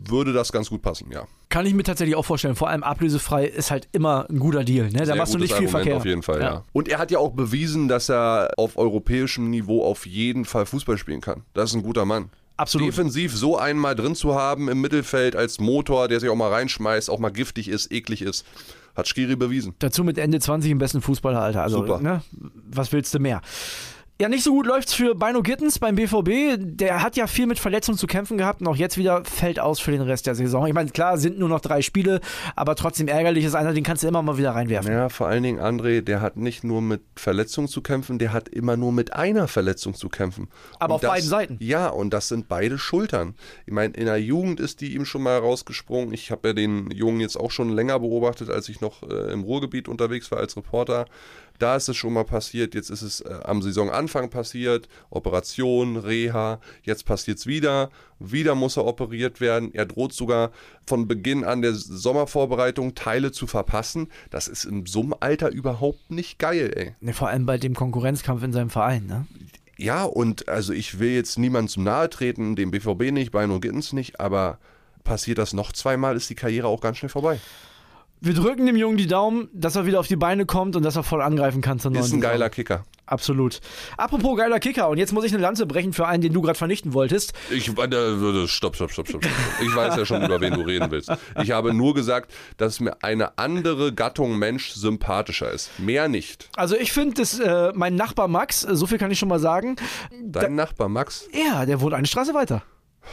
würde 0.03 0.33
das 0.33 0.51
ganz 0.51 0.69
gut 0.69 0.81
passen, 0.81 1.11
ja. 1.11 1.25
Kann 1.49 1.65
ich 1.65 1.73
mir 1.73 1.83
tatsächlich 1.83 2.15
auch 2.15 2.25
vorstellen. 2.25 2.55
Vor 2.55 2.69
allem 2.69 2.83
ablösefrei 2.83 3.45
ist 3.45 3.71
halt 3.71 3.87
immer 3.91 4.27
ein 4.29 4.39
guter 4.39 4.63
Deal. 4.63 4.87
Ne? 4.91 4.99
Da 4.99 5.05
Sehr 5.05 5.15
machst 5.15 5.33
du 5.33 5.37
nicht 5.37 5.53
viel 5.53 5.67
Argument 5.67 5.83
Verkehr. 5.83 5.97
Auf 5.97 6.05
jeden 6.05 6.23
Fall, 6.23 6.41
ja. 6.41 6.63
Und 6.73 6.89
er 6.89 6.99
hat 6.99 7.11
ja 7.11 7.19
auch 7.19 7.31
bewiesen, 7.31 7.87
dass 7.87 8.09
er 8.09 8.51
auf 8.57 8.77
europäischem 8.77 9.49
Niveau 9.49 9.83
auf 9.83 10.05
jeden 10.05 10.45
Fall 10.45 10.65
Fußball 10.65 10.97
spielen 10.97 11.21
kann. 11.21 11.43
Das 11.53 11.69
ist 11.69 11.75
ein 11.75 11.83
guter 11.83 12.05
Mann. 12.05 12.29
Absolut. 12.57 12.87
Defensiv 12.87 13.35
so 13.35 13.57
einen 13.57 13.79
mal 13.79 13.95
drin 13.95 14.15
zu 14.15 14.35
haben 14.35 14.69
im 14.69 14.79
Mittelfeld 14.79 15.35
als 15.35 15.59
Motor, 15.59 16.07
der 16.07 16.19
sich 16.19 16.29
auch 16.29 16.35
mal 16.35 16.51
reinschmeißt, 16.51 17.09
auch 17.09 17.19
mal 17.19 17.29
giftig 17.29 17.67
ist, 17.67 17.91
eklig 17.91 18.21
ist, 18.21 18.45
hat 18.95 19.07
Skiri 19.07 19.35
bewiesen. 19.35 19.75
Dazu 19.79 20.03
mit 20.05 20.17
Ende 20.17 20.39
20 20.39 20.71
im 20.71 20.77
besten 20.77 21.01
Fußballeralter. 21.01 21.61
Also, 21.61 21.79
Super. 21.79 21.99
Ne? 21.99 22.21
Was 22.71 22.93
willst 22.93 23.13
du 23.13 23.19
mehr? 23.19 23.41
Ja, 24.17 24.29
nicht 24.29 24.45
so 24.45 24.53
gut 24.53 24.65
läuft's 24.65 24.93
für 24.93 25.13
Bino 25.13 25.41
Gittens 25.41 25.77
beim 25.77 25.95
BVB. 25.95 26.55
Der 26.57 27.03
hat 27.03 27.17
ja 27.17 27.27
viel 27.27 27.47
mit 27.47 27.59
Verletzungen 27.59 27.97
zu 27.97 28.07
kämpfen 28.07 28.37
gehabt 28.37 28.61
und 28.61 28.67
auch 28.67 28.77
jetzt 28.77 28.97
wieder 28.97 29.25
fällt 29.25 29.59
aus 29.59 29.81
für 29.81 29.91
den 29.91 29.99
Rest 29.99 30.25
der 30.25 30.35
Saison. 30.35 30.65
Ich 30.67 30.73
meine, 30.73 30.89
klar, 30.89 31.17
sind 31.17 31.37
nur 31.37 31.49
noch 31.49 31.59
drei 31.59 31.81
Spiele, 31.81 32.21
aber 32.55 32.77
trotzdem 32.77 33.09
ärgerlich 33.09 33.43
ist 33.43 33.55
einer, 33.55 33.73
den 33.73 33.83
kannst 33.83 34.03
du 34.03 34.07
immer 34.07 34.21
mal 34.21 34.37
wieder 34.37 34.51
reinwerfen. 34.51 34.89
Ja, 34.89 35.09
vor 35.09 35.27
allen 35.27 35.43
Dingen 35.43 35.59
André, 35.59 35.99
der 35.99 36.21
hat 36.21 36.37
nicht 36.37 36.63
nur 36.63 36.81
mit 36.81 37.01
Verletzungen 37.17 37.67
zu 37.67 37.81
kämpfen, 37.81 38.17
der 38.17 38.31
hat 38.31 38.47
immer 38.47 38.77
nur 38.77 38.93
mit 38.93 39.11
einer 39.11 39.49
Verletzung 39.49 39.95
zu 39.95 40.07
kämpfen. 40.07 40.47
Aber 40.79 40.93
Und 40.93 40.95
auf 40.95 41.01
das, 41.01 41.11
beiden 41.11 41.29
Seiten. 41.29 41.57
Ja, 41.59 41.89
und 41.89 42.13
das 42.13 42.29
sind 42.29 42.47
beide 42.47 42.77
Schultern. 42.77 43.35
Ich 43.65 43.73
meine, 43.73 43.95
in 43.95 44.05
der 44.05 44.21
Jugend 44.21 44.61
ist 44.61 44.79
die 44.79 44.93
ihm 44.95 45.03
schon 45.03 45.23
mal 45.23 45.39
rausgesprungen. 45.39 46.13
Ich 46.13 46.31
habe 46.31 46.47
ja 46.47 46.53
den 46.53 46.89
Jungen 46.89 47.19
jetzt 47.19 47.35
auch 47.35 47.51
schon 47.51 47.67
länger 47.67 47.99
beobachtet, 47.99 48.49
als 48.49 48.69
ich 48.69 48.79
noch 48.79 49.03
äh, 49.03 49.33
im 49.33 49.43
Ruhrgebiet 49.43 49.89
unterwegs 49.89 50.31
war 50.31 50.39
als 50.39 50.55
Reporter. 50.55 51.05
Da 51.57 51.77
ist 51.77 51.87
es 51.87 51.95
schon 51.95 52.11
mal 52.11 52.25
passiert, 52.25 52.75
jetzt 52.75 52.89
ist 52.89 53.01
es 53.01 53.21
äh, 53.21 53.39
am 53.43 53.61
Saisonanfang 53.61 54.04
passiert, 54.07 54.87
Operation, 55.09 55.97
Reha, 55.97 56.59
jetzt 56.83 57.05
passiert 57.05 57.39
es 57.39 57.47
wieder, 57.47 57.89
wieder 58.19 58.55
muss 58.55 58.77
er 58.77 58.85
operiert 58.85 59.41
werden, 59.41 59.73
er 59.73 59.85
droht 59.85 60.13
sogar 60.13 60.51
von 60.85 61.07
Beginn 61.07 61.43
an 61.43 61.61
der 61.61 61.73
Sommervorbereitung 61.73 62.95
Teile 62.95 63.31
zu 63.31 63.47
verpassen. 63.47 64.07
Das 64.29 64.47
ist 64.47 64.65
im 64.65 64.85
Summalter 64.85 65.49
überhaupt 65.49 66.11
nicht 66.11 66.39
geil, 66.39 66.71
ey. 66.75 66.95
Ne, 67.01 67.13
vor 67.13 67.29
allem 67.29 67.45
bei 67.45 67.57
dem 67.57 67.75
Konkurrenzkampf 67.75 68.43
in 68.43 68.53
seinem 68.53 68.69
Verein. 68.69 69.05
Ne? 69.05 69.25
Ja, 69.77 70.03
und 70.03 70.47
also 70.47 70.73
ich 70.73 70.99
will 70.99 71.11
jetzt 71.11 71.37
niemandem 71.37 71.69
zum 71.69 71.83
nahe 71.83 72.09
treten, 72.09 72.55
dem 72.55 72.71
BVB 72.71 73.11
nicht, 73.11 73.31
Beino 73.31 73.59
Gittens 73.59 73.93
nicht, 73.93 74.19
aber 74.19 74.57
passiert 75.03 75.37
das 75.37 75.53
noch 75.53 75.71
zweimal, 75.71 76.15
ist 76.15 76.29
die 76.29 76.35
Karriere 76.35 76.67
auch 76.67 76.81
ganz 76.81 76.97
schnell 76.97 77.09
vorbei. 77.09 77.39
Wir 78.21 78.33
drücken 78.33 78.65
dem 78.65 78.75
Jungen 78.75 78.97
die 78.97 79.07
Daumen, 79.07 79.49
dass 79.53 79.75
er 79.75 79.85
wieder 79.85 79.99
auf 79.99 80.07
die 80.07 80.15
Beine 80.15 80.45
kommt 80.45 80.75
und 80.75 80.83
dass 80.83 80.95
er 80.95 81.03
voll 81.03 81.21
angreifen 81.21 81.61
kann 81.61 81.79
zur 81.79 81.91
neuen 81.91 82.03
Ist 82.03 82.13
ein 82.13 82.21
geiler 82.21 82.49
Kicker. 82.49 82.85
Absolut. 83.05 83.61
Apropos 83.97 84.35
geiler 84.37 84.59
Kicker, 84.59 84.89
und 84.89 84.97
jetzt 84.97 85.13
muss 85.13 85.25
ich 85.25 85.33
eine 85.33 85.41
Lanze 85.41 85.67
brechen 85.67 85.93
für 85.93 86.07
einen, 86.07 86.21
den 86.21 86.33
du 86.33 86.41
gerade 86.41 86.57
vernichten 86.57 86.93
wolltest. 86.93 87.33
Ich, 87.51 87.67
äh, 87.67 88.47
stopp, 88.47 88.75
stopp, 88.75 88.91
stopp, 88.91 89.07
stopp. 89.07 89.21
Ich 89.61 89.75
weiß 89.75 89.95
ja 89.95 90.05
schon, 90.05 90.23
über 90.23 90.41
wen 90.41 90.53
du 90.53 90.61
reden 90.61 90.89
willst. 90.89 91.11
Ich 91.41 91.51
habe 91.51 91.73
nur 91.73 91.93
gesagt, 91.93 92.33
dass 92.57 92.79
mir 92.79 93.03
eine 93.03 93.37
andere 93.37 93.93
Gattung 93.93 94.37
Mensch 94.39 94.71
sympathischer 94.71 95.51
ist. 95.51 95.77
Mehr 95.77 96.07
nicht. 96.07 96.49
Also 96.55 96.75
ich 96.75 96.91
finde, 96.91 97.15
dass 97.15 97.39
äh, 97.39 97.71
mein 97.75 97.95
Nachbar 97.95 98.27
Max, 98.27 98.63
äh, 98.63 98.75
so 98.75 98.87
viel 98.87 98.97
kann 98.97 99.11
ich 99.11 99.19
schon 99.19 99.29
mal 99.29 99.39
sagen, 99.39 99.75
Dein 100.23 100.55
Nachbar 100.55 100.89
Max, 100.89 101.27
ja, 101.31 101.65
der 101.65 101.81
wohnt 101.81 101.93
eine 101.93 102.07
Straße 102.07 102.33
weiter. 102.33 102.63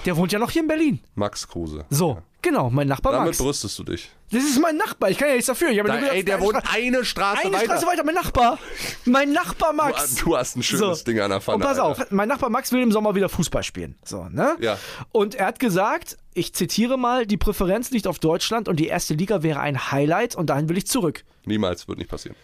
Der 0.07 0.17
wohnt 0.17 0.33
ja 0.33 0.39
noch 0.39 0.51
hier 0.51 0.63
in 0.63 0.69
Berlin. 0.69 1.01
Max 1.15 1.47
Kruse. 1.47 1.85
So, 1.91 2.23
genau, 2.43 2.69
mein 2.71 2.89
Nachbar 2.89 3.13
Damit 3.13 3.29
Max. 3.29 3.39
brüstest 3.39 3.79
du 3.79 3.85
dich. 3.85 4.11
Das 4.31 4.43
ist 4.43 4.61
mein 4.61 4.77
Nachbar, 4.77 5.11
ich 5.11 5.19
kann 5.19 5.29
ja 5.29 5.35
nichts 5.35 5.47
dafür. 5.47 5.71
Ich 5.71 5.79
habe 5.79 5.89
Da, 5.89 5.95
nur 5.95 6.01
gesagt, 6.03 6.17
ey, 6.19 6.25
der 6.25 6.37
eine 6.37 6.45
wohnt 6.45 6.57
eine 6.75 7.05
Straße 7.05 7.43
eine 7.45 7.53
weiter. 7.55 7.65
Straße 7.65 7.87
weiter, 7.87 8.05
mein 8.05 8.15
Nachbar. 8.15 8.59
Mein 9.05 9.33
Nachbar 9.33 9.73
Max. 9.73 10.17
Du, 10.17 10.25
du 10.27 10.37
hast 10.37 10.57
ein 10.57 10.63
schönes 10.63 11.05
Ding 11.05 11.21
an 11.21 11.31
der 11.31 11.41
Pfanne. 11.41 11.57
Und 11.57 11.63
pass 11.63 11.79
Alter. 11.79 12.03
auf, 12.03 12.11
mein 12.11 12.29
Nachbar 12.29 12.51
Max 12.51 12.73
will 12.73 12.83
im 12.83 12.93
Sommer 12.93 13.15
wieder 13.15 13.29
Fußball 13.29 13.63
spielen. 13.63 13.97
So, 14.05 14.25
ne? 14.31 14.57
Ja. 14.61 14.79
Und 15.13 15.35
er 15.35 15.47
hat 15.47 15.59
gesagt, 15.59 16.17
ich 16.35 16.55
zitiere 16.55 16.97
mal, 16.99 17.27
die 17.27 17.37
Präferenz 17.37 17.91
liegt 17.91 18.07
auf 18.07 18.19
Deutschland 18.19 18.69
und 18.69 18.77
die 18.77 18.87
erste 18.87 19.15
Liga 19.15 19.43
wäre 19.43 19.61
ein 19.61 19.91
Highlight 19.93 20.35
und 20.35 20.49
dahin 20.51 20.69
will 20.69 20.79
ich 20.79 20.87
zurück. 20.87 21.25
Niemals, 21.45 21.89
wird 21.89 21.99
nicht 21.99 22.11
passieren. 22.11 22.37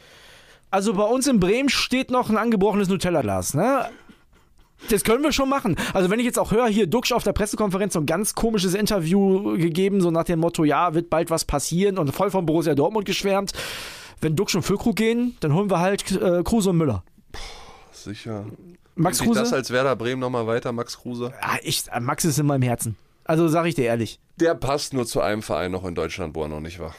Also 0.70 0.92
bei 0.92 1.05
uns 1.05 1.27
in 1.27 1.40
Bremen 1.40 1.70
steht 1.70 2.11
noch 2.11 2.29
ein 2.29 2.37
angebrochenes 2.37 2.88
Nutella-Glas, 2.88 3.55
ne? 3.55 3.88
Das 4.91 5.05
können 5.05 5.23
wir 5.23 5.33
schon 5.33 5.49
machen. 5.49 5.77
Also 5.93 6.09
wenn 6.09 6.19
ich 6.19 6.25
jetzt 6.25 6.38
auch 6.38 6.53
höre, 6.53 6.69
hier 6.69 6.87
Duxch 6.87 7.12
auf 7.12 7.25
der 7.25 7.33
Pressekonferenz 7.33 7.95
so 7.95 8.01
ein 8.01 8.07
ganz 8.07 8.35
komisches 8.35 8.75
Interview 8.75 9.57
gegeben, 9.57 10.01
so 10.01 10.11
nach 10.11 10.25
dem 10.25 10.38
Motto, 10.41 10.64
ja, 10.64 10.95
wird 10.95 11.11
bald 11.11 11.31
was 11.31 11.45
passieren 11.45 11.99
und 11.99 12.12
voll 12.12 12.31
von 12.31 12.47
Borussia 12.47 12.75
Dortmund 12.75 13.07
geschwärmt. 13.07 13.53
Wenn 14.21 14.37
Duxch 14.37 14.55
und 14.55 14.62
Füllkrug 14.62 14.97
gehen, 14.97 15.37
dann 15.41 15.55
holen 15.55 15.71
wir 15.71 15.81
halt 15.81 16.11
äh, 16.12 16.43
Kruse 16.43 16.71
und 16.71 16.79
Müller. 16.79 17.05
Sicher. 17.93 18.47
Max 18.95 19.21
Kruse? 19.21 19.41
das 19.41 19.53
als 19.53 19.71
Werder 19.71 19.95
Bremen 19.95 20.21
nochmal 20.21 20.47
weiter, 20.47 20.73
Max 20.73 20.99
Kruse? 20.99 21.33
Ah, 21.41 21.57
ich, 21.62 21.85
äh, 21.93 22.01
Max 22.01 22.25
ist 22.25 22.38
in 22.38 22.47
meinem 22.47 22.62
Herzen. 22.62 22.97
Also 23.25 23.47
sag 23.47 23.67
ich 23.67 23.75
dir 23.75 23.85
ehrlich. 23.85 24.19
Der 24.41 24.55
passt 24.55 24.95
nur 24.95 25.07
zu 25.07 25.21
einem 25.21 25.43
Verein 25.43 25.71
noch 25.71 25.85
in 25.85 25.95
Deutschland, 25.95 26.35
wo 26.35 26.43
er 26.43 26.49
noch 26.49 26.61
nicht 26.61 26.79
war. 26.79 26.95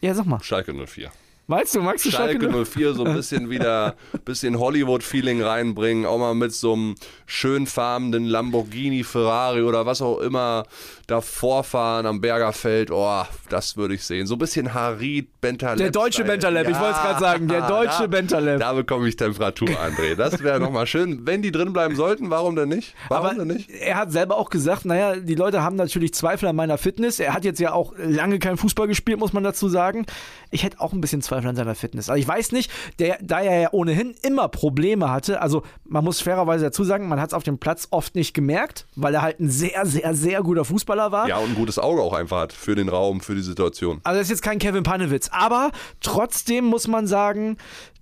Ja, 0.00 0.14
sag 0.14 0.26
mal. 0.26 0.40
Schalke 0.42 0.74
04. 0.74 1.10
Meinst 1.50 1.74
du, 1.74 1.80
Max 1.80 2.04
ist 2.04 2.12
Schalke 2.12 2.44
Schalke 2.44 2.66
04 2.66 2.92
so 2.92 3.04
ein 3.06 3.14
bisschen 3.14 3.48
wieder, 3.48 3.94
bisschen 4.26 4.58
Hollywood-Feeling 4.58 5.42
reinbringen, 5.42 6.04
auch 6.04 6.18
mal 6.18 6.34
mit 6.34 6.52
so 6.52 6.74
einem 6.74 6.94
schön 7.24 7.66
farbenen 7.66 8.26
Lamborghini, 8.26 9.02
Ferrari 9.02 9.62
oder 9.62 9.86
was 9.86 10.02
auch 10.02 10.18
immer 10.18 10.64
davor 11.06 11.64
fahren 11.64 12.04
am 12.04 12.20
Bergerfeld. 12.20 12.90
Oh, 12.90 13.22
das 13.48 13.78
würde 13.78 13.94
ich 13.94 14.04
sehen. 14.04 14.26
So 14.26 14.34
ein 14.34 14.38
bisschen 14.38 14.74
Harid, 14.74 15.40
Bentaleb. 15.40 15.78
Der 15.78 15.90
deutsche. 15.90 16.22
Bentaleb, 16.22 16.68
ich 16.68 16.78
wollte 16.78 16.96
es 16.96 17.00
gerade 17.00 17.20
sagen, 17.20 17.48
der 17.48 17.62
deutsche 17.66 18.02
da, 18.02 18.06
Bentaleb. 18.08 18.60
Da 18.60 18.74
bekomme 18.74 19.08
ich 19.08 19.16
Temperatur, 19.16 19.70
André. 19.70 20.16
Das 20.16 20.42
wäre 20.42 20.60
nochmal 20.60 20.86
schön. 20.86 21.26
Wenn 21.26 21.40
die 21.40 21.50
drin 21.50 21.72
bleiben 21.72 21.96
sollten, 21.96 22.28
warum 22.28 22.56
denn 22.56 22.68
nicht? 22.68 22.94
Warum 23.08 23.24
Aber 23.24 23.34
denn 23.34 23.48
nicht? 23.48 23.70
er 23.70 23.96
hat 23.96 24.12
selber 24.12 24.36
auch 24.36 24.50
gesagt, 24.50 24.84
naja, 24.84 25.16
die 25.16 25.34
Leute 25.34 25.62
haben 25.62 25.76
natürlich 25.76 26.12
Zweifel 26.12 26.46
an 26.46 26.56
meiner 26.56 26.76
Fitness. 26.76 27.20
Er 27.20 27.32
hat 27.32 27.46
jetzt 27.46 27.58
ja 27.58 27.72
auch 27.72 27.94
lange 27.96 28.38
kein 28.38 28.58
Fußball 28.58 28.86
gespielt, 28.86 29.18
muss 29.18 29.32
man 29.32 29.44
dazu 29.44 29.70
sagen. 29.70 30.04
Ich 30.50 30.62
hätte 30.62 30.78
auch 30.78 30.92
ein 30.92 31.00
bisschen 31.00 31.22
Zweifel 31.22 31.37
an 31.46 31.56
seiner 31.56 31.74
Fitness. 31.74 32.08
Also 32.08 32.20
ich 32.20 32.26
weiß 32.28 32.52
nicht, 32.52 32.70
der, 32.98 33.18
da 33.22 33.40
er 33.40 33.60
ja 33.60 33.68
ohnehin 33.72 34.14
immer 34.22 34.48
Probleme 34.48 35.10
hatte, 35.10 35.40
also 35.40 35.62
man 35.84 36.04
muss 36.04 36.20
fairerweise 36.20 36.64
dazu 36.66 36.84
sagen, 36.84 37.08
man 37.08 37.20
hat 37.20 37.30
es 37.30 37.34
auf 37.34 37.42
dem 37.42 37.58
Platz 37.58 37.88
oft 37.90 38.14
nicht 38.14 38.34
gemerkt, 38.34 38.86
weil 38.96 39.14
er 39.14 39.22
halt 39.22 39.40
ein 39.40 39.50
sehr, 39.50 39.86
sehr, 39.86 40.14
sehr 40.14 40.42
guter 40.42 40.64
Fußballer 40.64 41.12
war. 41.12 41.28
Ja, 41.28 41.38
und 41.38 41.50
ein 41.50 41.54
gutes 41.54 41.78
Auge 41.78 42.02
auch 42.02 42.12
einfach 42.12 42.38
hat 42.40 42.52
für 42.52 42.74
den 42.74 42.88
Raum, 42.88 43.20
für 43.20 43.34
die 43.34 43.42
Situation. 43.42 44.00
Also 44.04 44.18
das 44.18 44.26
ist 44.26 44.30
jetzt 44.30 44.42
kein 44.42 44.58
Kevin 44.58 44.82
Panewitz, 44.82 45.28
aber 45.32 45.70
trotzdem 46.00 46.64
muss 46.64 46.88
man 46.88 47.06
sagen, 47.06 47.56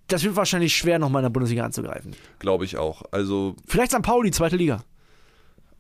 das 0.09 0.23
wird 0.23 0.37
wahrscheinlich 0.37 0.77
schwer, 0.77 0.99
nochmal 0.99 1.21
in 1.21 1.25
der 1.25 1.31
Bundesliga 1.31 1.65
anzugreifen. 1.65 2.15
Glaube 2.39 2.65
ich 2.65 2.77
auch. 2.77 3.03
Also, 3.11 3.57
Vielleicht 3.67 3.91
St. 3.93 4.03
Pauli, 4.03 4.31
zweite 4.31 4.55
Liga. 4.57 4.85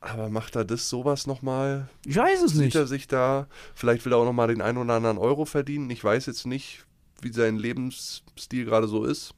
aber 0.00 0.28
macht 0.28 0.56
er 0.56 0.64
das 0.64 0.88
sowas 0.88 1.26
nochmal? 1.26 1.88
Ich 2.04 2.16
weiß 2.16 2.42
es 2.42 2.52
Sieht 2.52 2.60
nicht. 2.66 2.74
er 2.76 2.86
sich 2.86 3.06
da, 3.08 3.46
vielleicht 3.74 4.04
will 4.04 4.12
er 4.12 4.18
auch 4.18 4.24
nochmal 4.24 4.48
den 4.48 4.62
einen 4.62 4.78
oder 4.78 4.94
anderen 4.94 5.18
Euro 5.18 5.44
verdienen. 5.44 5.90
Ich 5.90 6.02
weiß 6.02 6.26
jetzt 6.26 6.46
nicht, 6.46 6.84
wie 7.22 7.32
sein 7.32 7.56
Lebensstil 7.56 8.64
gerade 8.64 8.88
so 8.88 9.04
ist. 9.04 9.34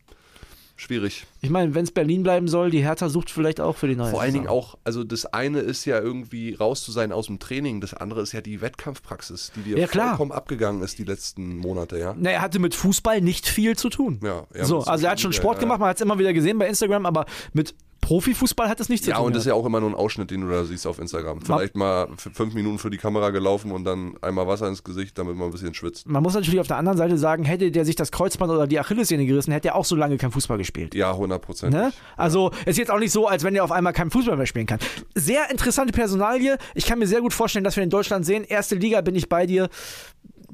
Schwierig. 0.80 1.26
Ich 1.40 1.50
meine, 1.50 1.74
wenn 1.74 1.82
es 1.82 1.90
Berlin 1.90 2.22
bleiben 2.22 2.46
soll, 2.46 2.70
die 2.70 2.84
Hertha 2.84 3.08
sucht 3.08 3.30
vielleicht 3.30 3.60
auch 3.60 3.76
für 3.76 3.88
die 3.88 3.96
neue 3.96 4.12
Vor 4.12 4.22
allen. 4.22 4.32
Dingen 4.32 4.46
auch, 4.46 4.78
also 4.84 5.02
das 5.02 5.26
eine 5.26 5.58
ist 5.58 5.84
ja 5.86 5.98
irgendwie 5.98 6.54
raus 6.54 6.84
zu 6.84 6.92
sein 6.92 7.10
aus 7.10 7.26
dem 7.26 7.40
Training, 7.40 7.80
das 7.80 7.94
andere 7.94 8.22
ist 8.22 8.30
ja 8.30 8.40
die 8.40 8.60
Wettkampfpraxis, 8.60 9.50
die 9.56 9.62
dir 9.62 9.76
Ja, 9.76 9.88
klar. 9.88 10.10
vollkommen 10.10 10.30
abgegangen 10.30 10.82
ist 10.82 11.00
die 11.00 11.04
letzten 11.04 11.56
Monate, 11.56 11.98
ja. 11.98 12.14
Na, 12.16 12.30
er 12.30 12.42
hatte 12.42 12.60
mit 12.60 12.76
Fußball 12.76 13.20
nicht 13.20 13.48
viel 13.48 13.74
zu 13.76 13.88
tun. 13.88 14.20
Ja, 14.22 14.46
ja, 14.54 14.64
so, 14.64 14.82
also 14.82 15.06
er 15.06 15.10
hat 15.10 15.20
schon 15.20 15.32
Sport 15.32 15.56
Media, 15.56 15.62
gemacht, 15.62 15.80
man 15.80 15.88
hat 15.88 15.96
es 15.96 16.00
immer 16.02 16.20
wieder 16.20 16.32
gesehen 16.32 16.58
bei 16.60 16.68
Instagram, 16.68 17.06
aber 17.06 17.26
mit 17.52 17.74
Profifußball 18.00 18.68
hat 18.68 18.80
das 18.80 18.88
nichts 18.88 19.04
zu 19.04 19.11
Ja, 19.11 19.16
tun. 19.18 19.26
und 19.26 19.37
das 19.37 19.42
ist 19.42 19.48
ja 19.48 19.54
auch 19.54 19.66
immer 19.66 19.80
nur 19.80 19.90
ein 19.90 19.94
Ausschnitt, 19.94 20.30
den 20.30 20.42
du 20.42 20.48
da 20.48 20.64
siehst 20.64 20.87
auf 20.87 20.98
Instagram. 20.98 21.40
Vielleicht 21.42 21.76
mal 21.76 22.08
fünf 22.16 22.54
Minuten 22.54 22.78
für 22.78 22.90
die 22.90 22.96
Kamera 22.96 23.30
gelaufen 23.30 23.70
und 23.72 23.84
dann 23.84 24.16
einmal 24.22 24.46
Wasser 24.46 24.68
ins 24.68 24.82
Gesicht, 24.84 25.18
damit 25.18 25.37
man 25.37 25.48
ein 25.48 25.52
bisschen 25.52 25.74
schwitzt. 25.74 26.06
Man 26.08 26.22
muss 26.22 26.34
natürlich 26.34 26.61
auf 26.61 26.66
der 26.68 26.76
anderen 26.76 26.96
Seite 26.96 27.18
sagen, 27.18 27.44
hätte 27.44 27.70
der 27.70 27.84
sich 27.84 27.96
das 27.96 28.11
Kreuzband 28.12 28.50
oder 28.52 28.66
die 28.66 28.78
Achillessehne 28.80 29.26
gerissen, 29.26 29.52
hätte 29.52 29.68
er 29.68 29.74
auch 29.74 29.84
so 29.84 29.96
lange 29.96 30.16
kein 30.16 30.30
Fußball 30.30 30.58
gespielt. 30.58 30.94
Ja, 30.94 31.11
100 31.12 31.42
Prozent. 31.42 31.74
Ne? 31.74 31.92
Also 32.16 32.50
ist 32.66 32.78
jetzt 32.78 32.90
auch 32.90 32.98
nicht 33.00 33.12
so, 33.12 33.26
als 33.26 33.44
wenn 33.44 33.54
er 33.54 33.64
auf 33.64 33.72
einmal 33.72 33.92
keinen 33.92 34.11
Fußball 34.11 34.37
mehr 34.37 34.46
spielen 34.46 34.66
kann. 34.66 34.78
Sehr 35.14 35.50
interessante 35.50 35.92
Personalie. 35.92 36.56
Ich 36.74 36.87
kann 36.87 36.98
mir 36.98 37.06
sehr 37.06 37.20
gut 37.20 37.34
vorstellen, 37.34 37.64
dass 37.64 37.76
wir 37.76 37.82
in 37.82 37.90
Deutschland 37.90 38.24
sehen. 38.24 38.44
Erste 38.44 38.76
Liga 38.76 39.00
bin 39.00 39.16
ich 39.16 39.28
bei 39.28 39.44
dir. 39.46 39.68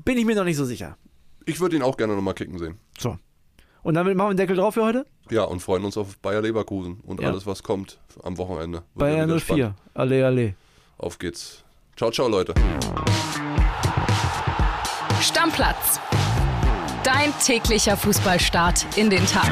Bin 0.04 0.18
ich 0.18 0.24
mir 0.24 0.35
noch 0.35 0.44
nicht 0.44 0.57
so 0.57 0.64
sicher. 0.64 0.96
Ich 1.46 1.61
würde 1.61 1.76
ihn 1.76 1.83
auch 1.83 1.96
gerne 1.96 2.14
nochmal 2.16 2.35
kicken 2.35 2.59
sehen. 2.59 2.78
So. 2.98 3.18
Und 3.85 3.94
damit 3.94 4.16
machen 4.16 4.31
wir 4.31 4.35
den 4.35 4.38
Deckel 4.38 4.57
drauf 4.57 4.75
für 4.75 4.83
heute. 4.85 5.07
Ja, 5.31 5.44
und 5.44 5.61
freuen 5.61 5.85
uns 5.85 5.97
auf 5.97 6.18
Bayer 6.18 6.40
Leverkusen 6.42 7.01
und 7.07 7.20
Ja. 7.20 7.29
alles, 7.29 7.47
was 7.47 7.62
kommt 7.62 7.99
am 8.23 8.37
Wochenende. 8.38 8.83
Wird 8.94 9.12
wieder 9.12 9.27
04. 9.27 9.38
spannend. 9.40 9.75
Alle, 9.94 10.27
alle. 10.27 10.55
Auf 10.99 11.18
geht's. 11.18 11.62
Ciao, 11.97 12.11
ciao, 12.11 12.27
Leute. 12.29 12.55
Stammplatz. 15.20 16.01
Dein 17.05 17.33
täglicher 17.44 17.97
Fußballstart 17.97 18.87
in 18.97 19.11
den 19.11 19.25
Tag. 19.27 19.51